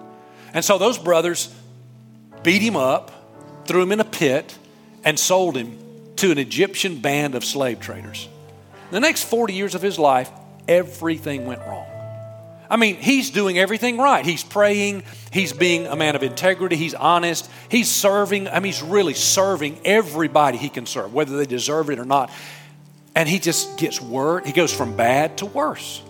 And 0.53 0.65
so 0.65 0.79
those 0.79 0.99
brothers 0.99 1.55
beat 2.43 2.61
him 2.61 2.77
up, 2.77 3.65
threw 3.67 3.83
him 3.83 3.93
in 3.93 4.01
a 4.01 4.05
pit, 4.05 4.59
and 5.05 5.19
sold 5.19 5.57
him 5.57 5.79
to 6.17 6.31
an 6.31 6.39
Egyptian 6.39 7.01
band 7.01 7.35
of 7.35 7.45
slave 7.45 7.81
traders. 7.81 8.29
The 8.91 9.01
next 9.01 9.25
40 9.25 9.55
years 9.55 9.75
of 9.75 9.81
his 9.81 9.99
life, 9.99 10.31
everything 10.69 11.47
went 11.47 11.61
wrong. 11.61 11.92
I 12.73 12.77
mean, 12.77 12.97
he's 12.97 13.29
doing 13.29 13.59
everything 13.59 13.99
right. 13.99 14.25
He's 14.25 14.43
praying, 14.43 15.03
he's 15.31 15.53
being 15.53 15.87
a 15.87 15.95
man 15.95 16.17
of 16.17 16.23
integrity, 16.23 16.75
he's 16.77 16.95
honest, 16.95 17.51
he's 17.69 17.91
serving. 17.91 18.49
I 18.49 18.55
mean, 18.55 18.73
he's 18.73 18.83
really 18.83 19.13
serving 19.13 19.79
everybody 19.85 20.57
he 20.57 20.71
can 20.71 20.87
serve, 20.87 21.13
whether 21.13 21.37
they 21.37 21.45
deserve 21.45 21.91
it 21.91 21.99
or 21.99 22.07
not. 22.07 22.31
And 23.15 23.29
he 23.29 23.39
just 23.41 23.79
gets 23.79 24.01
word, 24.01 24.47
he 24.47 24.53
goes 24.53 24.73
from 24.73 24.97
bad 24.97 25.37
to 25.39 25.47
worse 25.47 26.03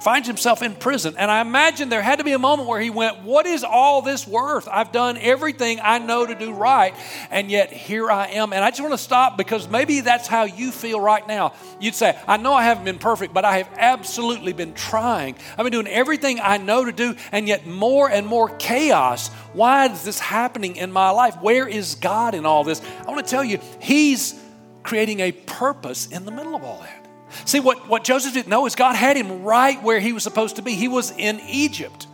finds 0.00 0.26
himself 0.26 0.62
in 0.62 0.74
prison. 0.74 1.14
And 1.16 1.30
I 1.30 1.40
imagine 1.40 1.88
there 1.88 2.02
had 2.02 2.18
to 2.18 2.24
be 2.24 2.32
a 2.32 2.38
moment 2.38 2.68
where 2.68 2.80
he 2.80 2.90
went, 2.90 3.22
What 3.22 3.46
is 3.46 3.64
all 3.64 4.02
this 4.02 4.26
worth? 4.26 4.68
I've 4.70 4.92
done 4.92 5.16
everything 5.18 5.80
I 5.82 5.98
know 5.98 6.26
to 6.26 6.34
do 6.34 6.52
right, 6.52 6.94
and 7.30 7.50
yet 7.50 7.72
here 7.72 8.10
I 8.10 8.28
am. 8.28 8.52
And 8.52 8.64
I 8.64 8.70
just 8.70 8.80
want 8.80 8.92
to 8.92 8.98
stop 8.98 9.36
because 9.36 9.68
maybe 9.68 10.00
that's 10.00 10.26
how 10.26 10.44
you 10.44 10.70
feel 10.70 11.00
right 11.00 11.26
now. 11.26 11.54
You'd 11.80 11.94
say, 11.94 12.18
I 12.26 12.36
know 12.36 12.54
I 12.54 12.64
haven't 12.64 12.84
been 12.84 12.98
perfect, 12.98 13.34
but 13.34 13.44
I 13.44 13.58
have 13.58 13.70
absolutely 13.76 14.52
been 14.52 14.74
trying. 14.74 15.36
I've 15.56 15.64
been 15.64 15.72
doing 15.72 15.86
everything 15.86 16.40
I 16.42 16.56
know 16.56 16.84
to 16.84 16.92
do, 16.92 17.14
and 17.32 17.46
yet 17.46 17.66
more 17.66 18.10
and 18.10 18.26
more 18.26 18.48
chaos. 18.56 19.28
Why 19.52 19.86
is 19.86 20.04
this 20.04 20.18
happening 20.18 20.76
in 20.76 20.92
my 20.92 21.10
life? 21.10 21.36
Where 21.40 21.68
is 21.68 21.96
God 21.96 22.34
in 22.34 22.46
all 22.46 22.64
this? 22.64 22.80
I 23.06 23.10
want 23.10 23.24
to 23.24 23.30
tell 23.30 23.44
you, 23.44 23.58
He's 23.80 24.40
creating 24.82 25.20
a 25.20 25.32
purpose 25.32 26.06
in 26.06 26.24
the 26.24 26.30
middle 26.30 26.54
of 26.54 26.64
all 26.64 26.80
that. 26.80 26.99
See, 27.44 27.60
what, 27.60 27.88
what 27.88 28.04
Joseph 28.04 28.34
didn't 28.34 28.48
know 28.48 28.66
is 28.66 28.74
God 28.74 28.96
had 28.96 29.16
him 29.16 29.42
right 29.42 29.82
where 29.82 30.00
he 30.00 30.12
was 30.12 30.22
supposed 30.22 30.56
to 30.56 30.62
be. 30.62 30.74
He 30.74 30.88
was 30.88 31.10
in 31.10 31.40
Egypt 31.40 32.06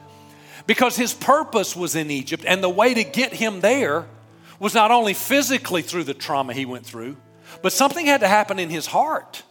because 0.67 0.97
his 0.97 1.15
purpose 1.15 1.77
was 1.77 1.95
in 1.95 2.11
Egypt, 2.11 2.45
and 2.47 2.63
the 2.63 2.69
way 2.69 2.95
to 2.95 3.05
get 3.05 3.33
him 3.33 3.61
there 3.61 4.07
was 4.59 4.75
not 4.75 4.91
only 4.91 5.15
physically 5.15 5.83
through 5.83 6.05
the 6.05 6.15
trauma 6.15 6.53
he 6.53 6.67
went 6.67 6.87
through, 6.87 7.17
but 7.63 7.73
something 7.73 8.07
had 8.07 8.21
to 8.21 8.29
happen 8.29 8.59
in 8.59 8.71
his 8.71 8.87
heart 8.87 9.43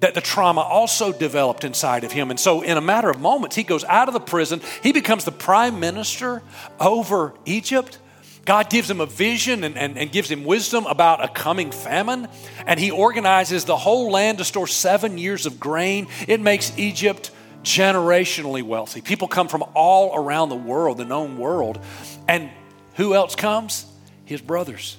that 0.00 0.14
the 0.14 0.20
trauma 0.20 0.60
also 0.60 1.12
developed 1.12 1.62
inside 1.62 2.02
of 2.02 2.10
him. 2.10 2.30
And 2.30 2.40
so, 2.40 2.62
in 2.62 2.76
a 2.76 2.80
matter 2.80 3.08
of 3.08 3.20
moments, 3.20 3.54
he 3.54 3.62
goes 3.62 3.84
out 3.84 4.08
of 4.08 4.14
the 4.14 4.20
prison, 4.20 4.60
he 4.82 4.92
becomes 4.92 5.24
the 5.24 5.32
prime 5.32 5.78
minister 5.78 6.42
over 6.80 7.34
Egypt. 7.44 7.98
God 8.44 8.70
gives 8.70 8.90
him 8.90 9.00
a 9.00 9.06
vision 9.06 9.62
and, 9.62 9.78
and, 9.78 9.96
and, 9.96 10.10
gives 10.10 10.30
him 10.30 10.44
wisdom 10.44 10.86
about 10.86 11.24
a 11.24 11.28
coming 11.28 11.70
famine, 11.70 12.26
and 12.66 12.80
he 12.80 12.90
organizes 12.90 13.64
the 13.64 13.76
whole 13.76 14.10
land 14.10 14.38
to 14.38 14.44
store 14.44 14.66
seven 14.66 15.16
years 15.16 15.46
of 15.46 15.60
grain. 15.60 16.08
It 16.26 16.40
makes 16.40 16.76
Egypt 16.76 17.30
generationally 17.62 18.62
wealthy. 18.62 19.00
People 19.00 19.28
come 19.28 19.46
from 19.46 19.62
all 19.74 20.16
around 20.16 20.48
the 20.48 20.56
world, 20.56 20.98
the 20.98 21.04
known 21.04 21.38
world. 21.38 21.78
And 22.26 22.50
who 22.94 23.14
else 23.14 23.36
comes? 23.36 23.86
His 24.24 24.40
brothers. 24.40 24.96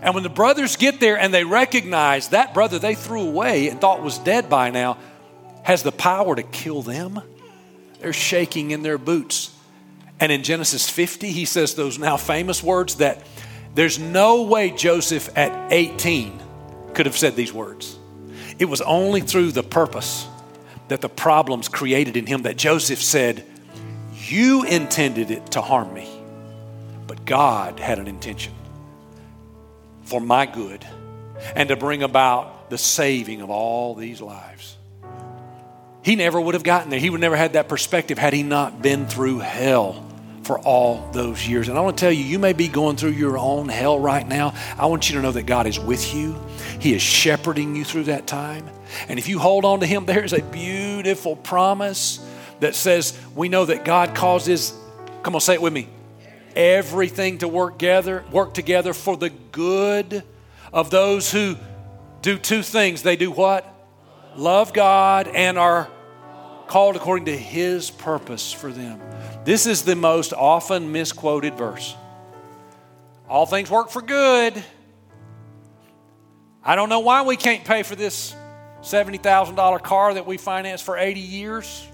And 0.00 0.14
when 0.14 0.24
the 0.24 0.30
brothers 0.30 0.76
get 0.76 0.98
there 0.98 1.18
and 1.18 1.32
they 1.32 1.44
recognize 1.44 2.28
that 2.28 2.54
brother 2.54 2.78
they 2.78 2.94
threw 2.94 3.20
away 3.22 3.68
and 3.68 3.80
thought 3.80 4.02
was 4.02 4.18
dead 4.18 4.48
by 4.48 4.70
now 4.70 4.98
has 5.62 5.82
the 5.82 5.92
power 5.92 6.34
to 6.34 6.42
kill 6.42 6.82
them, 6.82 7.20
they're 8.00 8.12
shaking 8.12 8.72
in 8.72 8.82
their 8.82 8.98
boots 8.98 9.54
and 10.22 10.30
in 10.30 10.44
Genesis 10.44 10.88
50, 10.88 11.32
he 11.32 11.44
says 11.44 11.74
those 11.74 11.98
now 11.98 12.16
famous 12.16 12.62
words 12.62 12.94
that 12.98 13.26
there's 13.74 13.98
no 13.98 14.44
way 14.44 14.70
Joseph 14.70 15.28
at 15.36 15.72
18 15.72 16.40
could 16.94 17.06
have 17.06 17.16
said 17.16 17.34
these 17.34 17.52
words. 17.52 17.98
It 18.56 18.66
was 18.66 18.80
only 18.82 19.20
through 19.20 19.50
the 19.50 19.64
purpose 19.64 20.28
that 20.86 21.00
the 21.00 21.08
problems 21.08 21.66
created 21.66 22.16
in 22.16 22.26
him 22.26 22.42
that 22.42 22.56
Joseph 22.56 23.02
said, 23.02 23.44
You 24.28 24.62
intended 24.62 25.32
it 25.32 25.50
to 25.52 25.60
harm 25.60 25.92
me, 25.92 26.08
but 27.08 27.24
God 27.24 27.80
had 27.80 27.98
an 27.98 28.06
intention 28.06 28.52
for 30.04 30.20
my 30.20 30.46
good 30.46 30.86
and 31.56 31.68
to 31.68 31.74
bring 31.74 32.04
about 32.04 32.70
the 32.70 32.78
saving 32.78 33.40
of 33.40 33.50
all 33.50 33.96
these 33.96 34.20
lives. 34.20 34.76
He 36.04 36.14
never 36.14 36.40
would 36.40 36.54
have 36.54 36.62
gotten 36.62 36.90
there. 36.90 37.00
He 37.00 37.10
would 37.10 37.20
never 37.20 37.36
had 37.36 37.54
that 37.54 37.68
perspective 37.68 38.18
had 38.18 38.32
he 38.32 38.44
not 38.44 38.82
been 38.82 39.08
through 39.08 39.40
hell 39.40 40.10
for 40.42 40.58
all 40.60 41.08
those 41.12 41.46
years. 41.46 41.68
And 41.68 41.78
I 41.78 41.80
want 41.80 41.96
to 41.96 42.00
tell 42.00 42.12
you, 42.12 42.24
you 42.24 42.38
may 42.38 42.52
be 42.52 42.68
going 42.68 42.96
through 42.96 43.10
your 43.10 43.38
own 43.38 43.68
hell 43.68 43.98
right 43.98 44.26
now. 44.26 44.54
I 44.76 44.86
want 44.86 45.08
you 45.08 45.16
to 45.16 45.22
know 45.22 45.32
that 45.32 45.46
God 45.46 45.66
is 45.66 45.78
with 45.78 46.14
you, 46.14 46.36
He 46.80 46.94
is 46.94 47.02
shepherding 47.02 47.76
you 47.76 47.84
through 47.84 48.04
that 48.04 48.26
time. 48.26 48.68
And 49.08 49.18
if 49.18 49.28
you 49.28 49.38
hold 49.38 49.64
on 49.64 49.80
to 49.80 49.86
Him, 49.86 50.06
there's 50.06 50.32
a 50.32 50.42
beautiful 50.42 51.36
promise 51.36 52.24
that 52.60 52.74
says, 52.74 53.18
We 53.34 53.48
know 53.48 53.64
that 53.64 53.84
God 53.84 54.14
causes, 54.14 54.74
come 55.22 55.34
on, 55.34 55.40
say 55.40 55.54
it 55.54 55.62
with 55.62 55.72
me, 55.72 55.88
everything 56.56 57.38
to 57.38 57.48
work 57.48 57.78
together, 57.78 58.24
work 58.30 58.54
together 58.54 58.92
for 58.92 59.16
the 59.16 59.30
good 59.30 60.22
of 60.72 60.90
those 60.90 61.30
who 61.30 61.56
do 62.22 62.38
two 62.38 62.62
things. 62.62 63.02
They 63.02 63.16
do 63.16 63.30
what? 63.30 63.68
Love 64.36 64.72
God 64.72 65.28
and 65.28 65.58
are 65.58 65.88
called 66.72 66.96
according 66.96 67.26
to 67.26 67.36
His 67.36 67.90
purpose 67.90 68.50
for 68.50 68.72
them. 68.72 68.98
This 69.44 69.66
is 69.66 69.82
the 69.82 69.94
most 69.94 70.32
often 70.32 70.90
misquoted 70.90 71.52
verse. 71.52 71.94
All 73.28 73.44
things 73.44 73.70
work 73.70 73.90
for 73.90 74.00
good. 74.00 74.64
I 76.64 76.74
don't 76.74 76.88
know 76.88 77.00
why 77.00 77.24
we 77.24 77.36
can't 77.36 77.62
pay 77.62 77.82
for 77.82 77.94
this 77.94 78.34
$70,000 78.80 79.82
car 79.82 80.14
that 80.14 80.24
we 80.24 80.38
financed 80.38 80.82
for 80.82 80.96
80 80.96 81.20
years. 81.20 81.86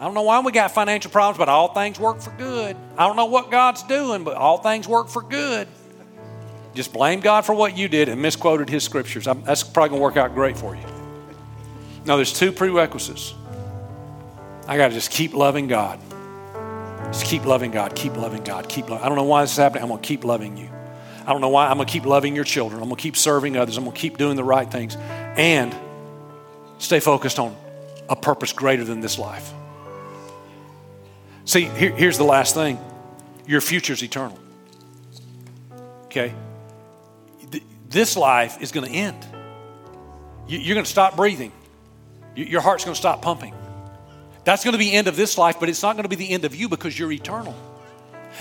I 0.00 0.04
don't 0.04 0.14
know 0.14 0.22
why 0.22 0.40
we 0.40 0.50
got 0.50 0.70
financial 0.70 1.10
problems, 1.10 1.36
but 1.36 1.50
all 1.50 1.74
things 1.74 2.00
work 2.00 2.22
for 2.22 2.30
good. 2.30 2.74
I 2.96 3.06
don't 3.06 3.16
know 3.16 3.26
what 3.26 3.50
God's 3.50 3.82
doing, 3.82 4.24
but 4.24 4.38
all 4.38 4.56
things 4.56 4.88
work 4.88 5.08
for 5.08 5.20
good. 5.20 5.68
Just 6.74 6.90
blame 6.90 7.20
God 7.20 7.44
for 7.44 7.54
what 7.54 7.76
you 7.76 7.86
did 7.86 8.08
and 8.08 8.22
misquoted 8.22 8.70
His 8.70 8.82
scriptures. 8.82 9.26
That's 9.26 9.62
probably 9.62 9.90
going 9.90 10.00
to 10.00 10.02
work 10.02 10.16
out 10.16 10.34
great 10.34 10.56
for 10.56 10.74
you. 10.74 10.93
Now, 12.04 12.16
there's 12.16 12.32
two 12.32 12.52
prerequisites 12.52 13.34
I 14.66 14.76
got 14.76 14.88
to 14.88 14.94
just 14.94 15.10
keep 15.10 15.34
loving 15.34 15.68
God. 15.68 16.00
Just 17.06 17.26
keep 17.26 17.44
loving 17.44 17.70
God, 17.70 17.94
keep 17.94 18.16
loving 18.16 18.42
God, 18.42 18.68
keep 18.68 18.88
loving. 18.88 19.04
I 19.04 19.08
don't 19.08 19.16
know 19.16 19.24
why 19.24 19.42
this 19.42 19.52
is 19.52 19.56
happening. 19.58 19.82
I'm 19.82 19.88
going 19.88 20.00
to 20.00 20.06
keep 20.06 20.24
loving 20.24 20.56
you. 20.56 20.68
I 21.26 21.32
don't 21.32 21.40
know 21.40 21.48
why. 21.48 21.68
I'm 21.68 21.76
going 21.76 21.86
to 21.86 21.92
keep 21.92 22.06
loving 22.06 22.34
your 22.34 22.44
children. 22.44 22.82
I'm 22.82 22.88
going 22.88 22.96
to 22.96 23.02
keep 23.02 23.16
serving 23.16 23.56
others. 23.56 23.76
I'm 23.76 23.84
going 23.84 23.94
to 23.94 24.00
keep 24.00 24.18
doing 24.18 24.36
the 24.36 24.44
right 24.44 24.70
things. 24.70 24.96
And 24.96 25.74
stay 26.78 27.00
focused 27.00 27.38
on 27.38 27.56
a 28.08 28.16
purpose 28.16 28.52
greater 28.52 28.84
than 28.84 29.00
this 29.00 29.18
life. 29.18 29.52
See, 31.44 31.64
here, 31.64 31.94
here's 31.94 32.18
the 32.18 32.24
last 32.24 32.54
thing 32.54 32.78
your 33.46 33.60
future's 33.60 34.02
eternal. 34.02 34.38
Okay? 36.06 36.34
This 37.88 38.16
life 38.16 38.60
is 38.60 38.72
going 38.72 38.90
to 38.90 38.92
end. 38.92 39.26
You're 40.48 40.74
going 40.74 40.84
to 40.84 40.90
stop 40.90 41.16
breathing, 41.16 41.52
your 42.34 42.60
heart's 42.60 42.84
going 42.84 42.94
to 42.94 42.98
stop 42.98 43.22
pumping. 43.22 43.54
That's 44.44 44.64
going 44.64 44.72
to 44.72 44.78
be 44.78 44.92
end 44.92 45.08
of 45.08 45.16
this 45.16 45.38
life, 45.38 45.58
but 45.58 45.68
it's 45.68 45.82
not 45.82 45.96
going 45.96 46.04
to 46.04 46.08
be 46.08 46.16
the 46.16 46.30
end 46.30 46.44
of 46.44 46.54
you 46.54 46.68
because 46.68 46.98
you're 46.98 47.12
eternal. 47.12 47.54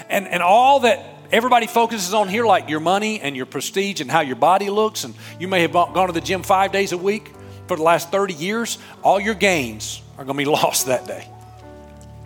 And, 0.10 0.28
and 0.28 0.44
all 0.44 0.82
that 0.82 1.06
everybody 1.32 1.68
focuses 1.68 2.14
on 2.14 2.28
here, 2.28 2.46
like 2.46 2.70
your 2.70 2.80
money 2.80 3.22
and 3.22 3.36
your 3.36 3.46
prestige 3.46 4.02
and 4.02 4.12
how 4.12 4.22
your 4.22 4.36
body 4.36 4.70
looks, 4.70 5.04
and 5.04 5.14
you 5.40 5.48
may 5.48 5.62
have 5.62 5.72
gone 5.72 6.08
to 6.08 6.14
the 6.14 6.22
gym 6.22 6.44
five 6.44 6.72
days 6.72 6.92
a 6.92 6.98
week 6.98 7.32
for 7.68 7.78
the 7.78 7.84
last 7.84 8.12
30 8.12 8.34
years, 8.34 8.78
all 9.04 9.20
your 9.20 9.34
gains 9.34 10.02
are 10.18 10.26
going 10.26 10.38
to 10.38 10.44
be 10.44 10.50
lost 10.50 10.88
that 10.88 11.08
day. 11.08 11.28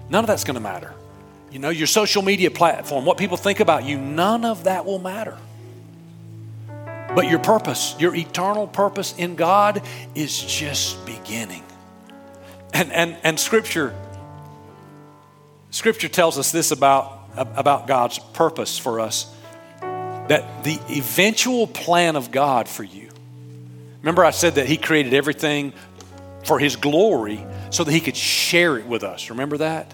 None 0.09 0.23
of 0.23 0.27
that's 0.27 0.43
going 0.43 0.55
to 0.55 0.61
matter. 0.61 0.93
You 1.51 1.59
know, 1.59 1.69
your 1.69 1.87
social 1.87 2.21
media 2.21 2.51
platform, 2.51 3.05
what 3.05 3.17
people 3.17 3.37
think 3.37 3.59
about 3.59 3.85
you, 3.85 3.97
none 3.97 4.45
of 4.45 4.65
that 4.65 4.85
will 4.85 4.99
matter. 4.99 5.37
But 7.17 7.29
your 7.29 7.39
purpose, 7.39 7.95
your 7.97 8.13
eternal 8.13 8.67
purpose 8.67 9.15
in 9.17 9.33
God, 9.33 9.81
is 10.13 10.39
just 10.39 11.03
beginning. 11.03 11.63
And, 12.75 12.91
and, 12.91 13.17
and 13.23 13.39
scripture, 13.39 13.95
scripture 15.71 16.09
tells 16.09 16.37
us 16.37 16.51
this 16.51 16.69
about 16.69 17.27
about 17.35 17.87
God's 17.87 18.19
purpose 18.19 18.77
for 18.77 18.99
us 18.99 19.33
that 19.81 20.63
the 20.63 20.79
eventual 20.95 21.65
plan 21.65 22.17
of 22.17 22.29
God 22.29 22.67
for 22.67 22.83
you. 22.83 23.09
Remember, 24.03 24.23
I 24.23 24.29
said 24.29 24.53
that 24.55 24.67
He 24.67 24.77
created 24.77 25.15
everything 25.15 25.73
for 26.45 26.59
His 26.59 26.75
glory 26.75 27.43
so 27.71 27.83
that 27.83 27.91
He 27.91 27.99
could 27.99 28.15
share 28.15 28.77
it 28.77 28.85
with 28.85 29.03
us. 29.03 29.31
Remember 29.31 29.57
that? 29.57 29.91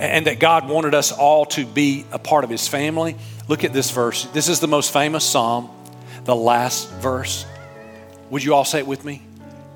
And 0.00 0.26
that 0.26 0.40
God 0.40 0.68
wanted 0.68 0.92
us 0.92 1.12
all 1.12 1.44
to 1.46 1.64
be 1.64 2.04
a 2.10 2.18
part 2.18 2.42
of 2.42 2.50
His 2.50 2.66
family. 2.66 3.14
Look 3.46 3.62
at 3.62 3.72
this 3.72 3.92
verse. 3.92 4.24
This 4.32 4.48
is 4.48 4.58
the 4.58 4.66
most 4.66 4.92
famous 4.92 5.24
psalm, 5.24 5.70
the 6.24 6.36
last 6.36 6.90
verse. 6.94 7.46
Would 8.30 8.44
you 8.44 8.54
all 8.54 8.64
say 8.64 8.78
it 8.78 8.86
with 8.86 9.04
me? 9.04 9.22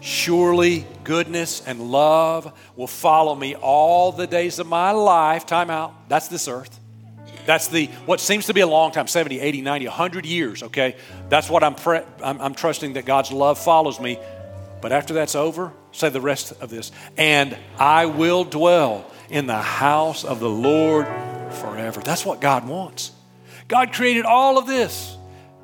Surely 0.01 0.87
goodness 1.05 1.63
and 1.67 1.91
love 1.91 2.53
will 2.77 2.87
follow 2.87 3.35
me 3.35 3.55
all 3.55 4.13
the 4.13 4.27
days 4.27 4.59
of 4.59 4.67
my 4.67 4.93
life. 4.93 5.47
Time 5.47 5.71
out. 5.71 6.09
That's 6.09 6.29
this 6.29 6.49
earth. 6.49 6.79
That's 7.47 7.69
the 7.69 7.87
what 8.07 8.21
seems 8.21 8.47
to 8.47 8.55
be 8.55 8.61
a 8.61 8.67
long 8.67 8.93
time 8.93 9.07
70, 9.07 9.41
80, 9.41 9.63
90, 9.63 9.87
100 9.87 10.27
years, 10.27 10.63
okay? 10.65 10.97
That's 11.29 11.49
what 11.49 11.63
I'm, 11.63 11.75
pre- 11.75 12.03
I'm, 12.23 12.41
I'm 12.41 12.55
trusting 12.55 12.95
that 12.95 13.05
God's 13.05 13.33
love 13.33 13.59
follows 13.59 14.01
me. 14.01 14.19
But 14.83 14.93
after 14.93 15.15
that's 15.15 15.35
over, 15.35 15.73
say 15.93 16.09
the 16.11 16.21
rest 16.21 16.53
of 16.61 16.71
this. 16.71 16.93
And 17.17 17.57
I 17.79 18.07
will 18.07 18.45
dwell 18.45 19.11
in 19.31 19.47
the 19.47 19.61
house 19.61 20.25
of 20.25 20.41
the 20.41 20.51
Lord 20.51 21.07
forever. 21.51 22.01
That's 22.01 22.27
what 22.27 22.41
God 22.41 22.69
wants. 22.69 23.13
God 23.69 23.93
created 23.93 24.25
all 24.25 24.59
of 24.59 24.67
this, 24.67 25.16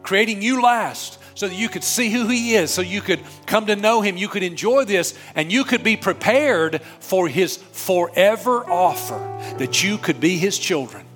creating 0.02 0.42
you 0.42 0.62
last 0.62 1.18
so 1.34 1.48
that 1.48 1.54
you 1.54 1.68
could 1.68 1.84
see 1.84 2.10
who 2.10 2.28
He 2.28 2.54
is, 2.54 2.70
so 2.70 2.82
you 2.82 3.00
could 3.00 3.20
come 3.46 3.66
to 3.66 3.76
know 3.76 4.00
Him, 4.00 4.16
you 4.16 4.28
could 4.28 4.42
enjoy 4.42 4.84
this, 4.84 5.18
and 5.34 5.50
you 5.50 5.64
could 5.64 5.82
be 5.82 5.96
prepared 5.96 6.82
for 7.00 7.28
His 7.28 7.56
forever 7.56 8.68
offer 8.70 9.18
that 9.58 9.82
you 9.82 9.98
could 9.98 10.20
be 10.20 10.36
His 10.38 10.58
children. 10.58 11.06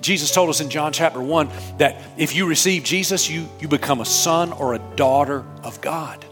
Jesus 0.00 0.32
told 0.32 0.50
us 0.50 0.60
in 0.60 0.70
John 0.70 0.92
chapter 0.92 1.20
1 1.20 1.48
that 1.78 2.02
if 2.16 2.34
you 2.34 2.46
receive 2.46 2.82
Jesus, 2.82 3.30
you, 3.30 3.48
you 3.60 3.68
become 3.68 4.00
a 4.00 4.04
son 4.04 4.52
or 4.52 4.74
a 4.74 4.78
daughter 4.96 5.44
of 5.62 5.80
God. 5.80 6.24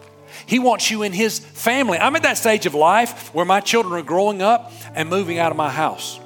He 0.46 0.58
wants 0.58 0.90
you 0.90 1.02
in 1.02 1.12
His 1.12 1.38
family. 1.38 1.98
I'm 1.98 2.16
at 2.16 2.22
that 2.22 2.36
stage 2.36 2.66
of 2.66 2.74
life 2.74 3.32
where 3.34 3.44
my 3.44 3.60
children 3.60 3.94
are 3.94 4.02
growing 4.02 4.42
up 4.42 4.72
and 4.94 5.08
moving 5.08 5.38
out 5.38 5.50
of 5.50 5.56
my 5.56 5.70
house. 5.70 6.18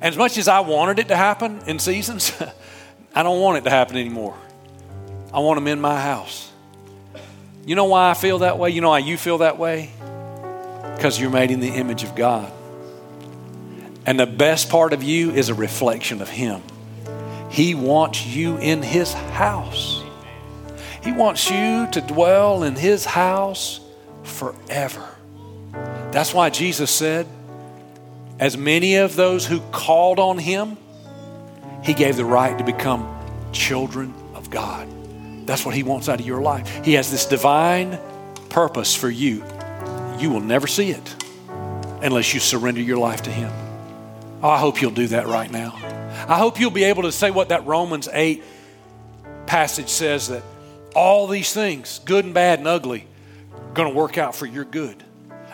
And 0.00 0.12
as 0.12 0.16
much 0.16 0.38
as 0.38 0.48
I 0.48 0.60
wanted 0.60 0.98
it 0.98 1.08
to 1.08 1.16
happen 1.16 1.60
in 1.66 1.78
seasons, 1.78 2.32
I 3.14 3.22
don't 3.22 3.40
want 3.40 3.58
it 3.58 3.64
to 3.64 3.70
happen 3.70 3.96
anymore. 3.96 4.36
I 5.36 5.40
want 5.40 5.58
them 5.58 5.66
in 5.66 5.82
my 5.82 6.00
house. 6.00 6.50
You 7.66 7.74
know 7.74 7.84
why 7.84 8.08
I 8.08 8.14
feel 8.14 8.38
that 8.38 8.58
way? 8.58 8.70
You 8.70 8.80
know 8.80 8.88
why 8.88 9.00
you 9.00 9.18
feel 9.18 9.38
that 9.38 9.58
way? 9.58 9.90
Because 10.94 11.20
you're 11.20 11.28
made 11.28 11.50
in 11.50 11.60
the 11.60 11.68
image 11.68 12.04
of 12.04 12.14
God. 12.14 12.50
And 14.06 14.18
the 14.18 14.24
best 14.24 14.70
part 14.70 14.94
of 14.94 15.02
you 15.02 15.32
is 15.32 15.50
a 15.50 15.54
reflection 15.54 16.22
of 16.22 16.30
Him. 16.30 16.62
He 17.50 17.74
wants 17.74 18.24
you 18.24 18.56
in 18.56 18.80
His 18.82 19.12
house. 19.12 20.02
He 21.02 21.12
wants 21.12 21.50
you 21.50 21.86
to 21.92 22.00
dwell 22.00 22.62
in 22.62 22.74
His 22.74 23.04
house 23.04 23.80
forever. 24.22 25.06
That's 26.12 26.32
why 26.32 26.48
Jesus 26.48 26.90
said, 26.90 27.26
as 28.38 28.56
many 28.56 28.96
of 28.96 29.16
those 29.16 29.44
who 29.44 29.60
called 29.70 30.18
on 30.18 30.38
Him, 30.38 30.78
He 31.84 31.92
gave 31.92 32.16
the 32.16 32.24
right 32.24 32.56
to 32.56 32.64
become 32.64 33.06
children 33.52 34.14
of 34.34 34.48
God. 34.48 34.95
That's 35.46 35.64
what 35.64 35.74
He 35.74 35.82
wants 35.82 36.08
out 36.08 36.20
of 36.20 36.26
your 36.26 36.40
life. 36.40 36.84
He 36.84 36.94
has 36.94 37.10
this 37.10 37.26
divine 37.26 37.98
purpose 38.48 38.94
for 38.94 39.10
you. 39.10 39.44
You 40.18 40.30
will 40.30 40.40
never 40.40 40.66
see 40.66 40.90
it 40.90 41.16
unless 42.02 42.34
you 42.34 42.40
surrender 42.40 42.80
your 42.80 42.98
life 42.98 43.22
to 43.22 43.30
Him. 43.30 43.52
Oh, 44.42 44.50
I 44.50 44.58
hope 44.58 44.82
you'll 44.82 44.90
do 44.90 45.06
that 45.08 45.26
right 45.26 45.50
now. 45.50 45.74
I 46.28 46.38
hope 46.38 46.60
you'll 46.60 46.70
be 46.70 46.84
able 46.84 47.04
to 47.04 47.12
say 47.12 47.30
what 47.30 47.50
that 47.50 47.66
Romans 47.66 48.08
8 48.12 48.42
passage 49.46 49.88
says 49.88 50.28
that 50.28 50.42
all 50.94 51.26
these 51.26 51.52
things, 51.52 52.00
good 52.04 52.24
and 52.24 52.34
bad 52.34 52.58
and 52.58 52.68
ugly, 52.68 53.06
are 53.54 53.74
going 53.74 53.92
to 53.92 53.94
work 53.94 54.18
out 54.18 54.34
for 54.34 54.46
your 54.46 54.64
good. 54.64 55.04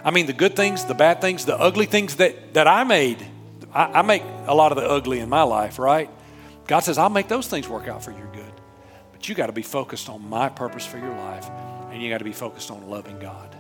I 0.05 0.11
mean, 0.11 0.27
the 0.27 0.33
good 0.33 0.57
things, 0.57 0.85
the 0.85 0.95
bad 0.95 1.21
things, 1.21 1.45
the 1.45 1.59
ugly 1.59 1.87
things 1.87 2.17
that, 2.17 2.55
that 2.55 2.67
I 2.67 2.85
made. 2.85 3.25
I, 3.73 4.01
I 4.01 4.03
make 4.03 4.23
a 4.47 4.55
lot 4.55 4.73
of 4.73 4.79
the 4.79 4.89
ugly 4.89 5.21
in 5.21 5.29
my 5.29 5.43
life, 5.43 5.79
right? 5.79 6.11
God 6.67 6.81
says, 6.81 6.99
I'll 6.99 7.11
make 7.11 7.29
those 7.29 7.49
things 7.49 7.69
work 7.69 7.89
out 7.89 8.03
for 8.05 8.13
your 8.13 8.29
good. 8.33 8.42
But 9.23 9.29
you 9.29 9.37
got 9.37 9.47
to 9.47 9.53
be 9.53 9.63
focused 9.63 10.09
on 10.09 10.29
my 10.29 10.49
purpose 10.49 10.85
for 10.85 10.99
your 10.99 11.15
life, 11.15 11.49
and 11.93 12.03
you 12.03 12.11
got 12.11 12.19
to 12.19 12.25
be 12.25 12.33
focused 12.33 12.73
on 12.73 12.91
loving 12.91 13.21
God. 13.21 13.57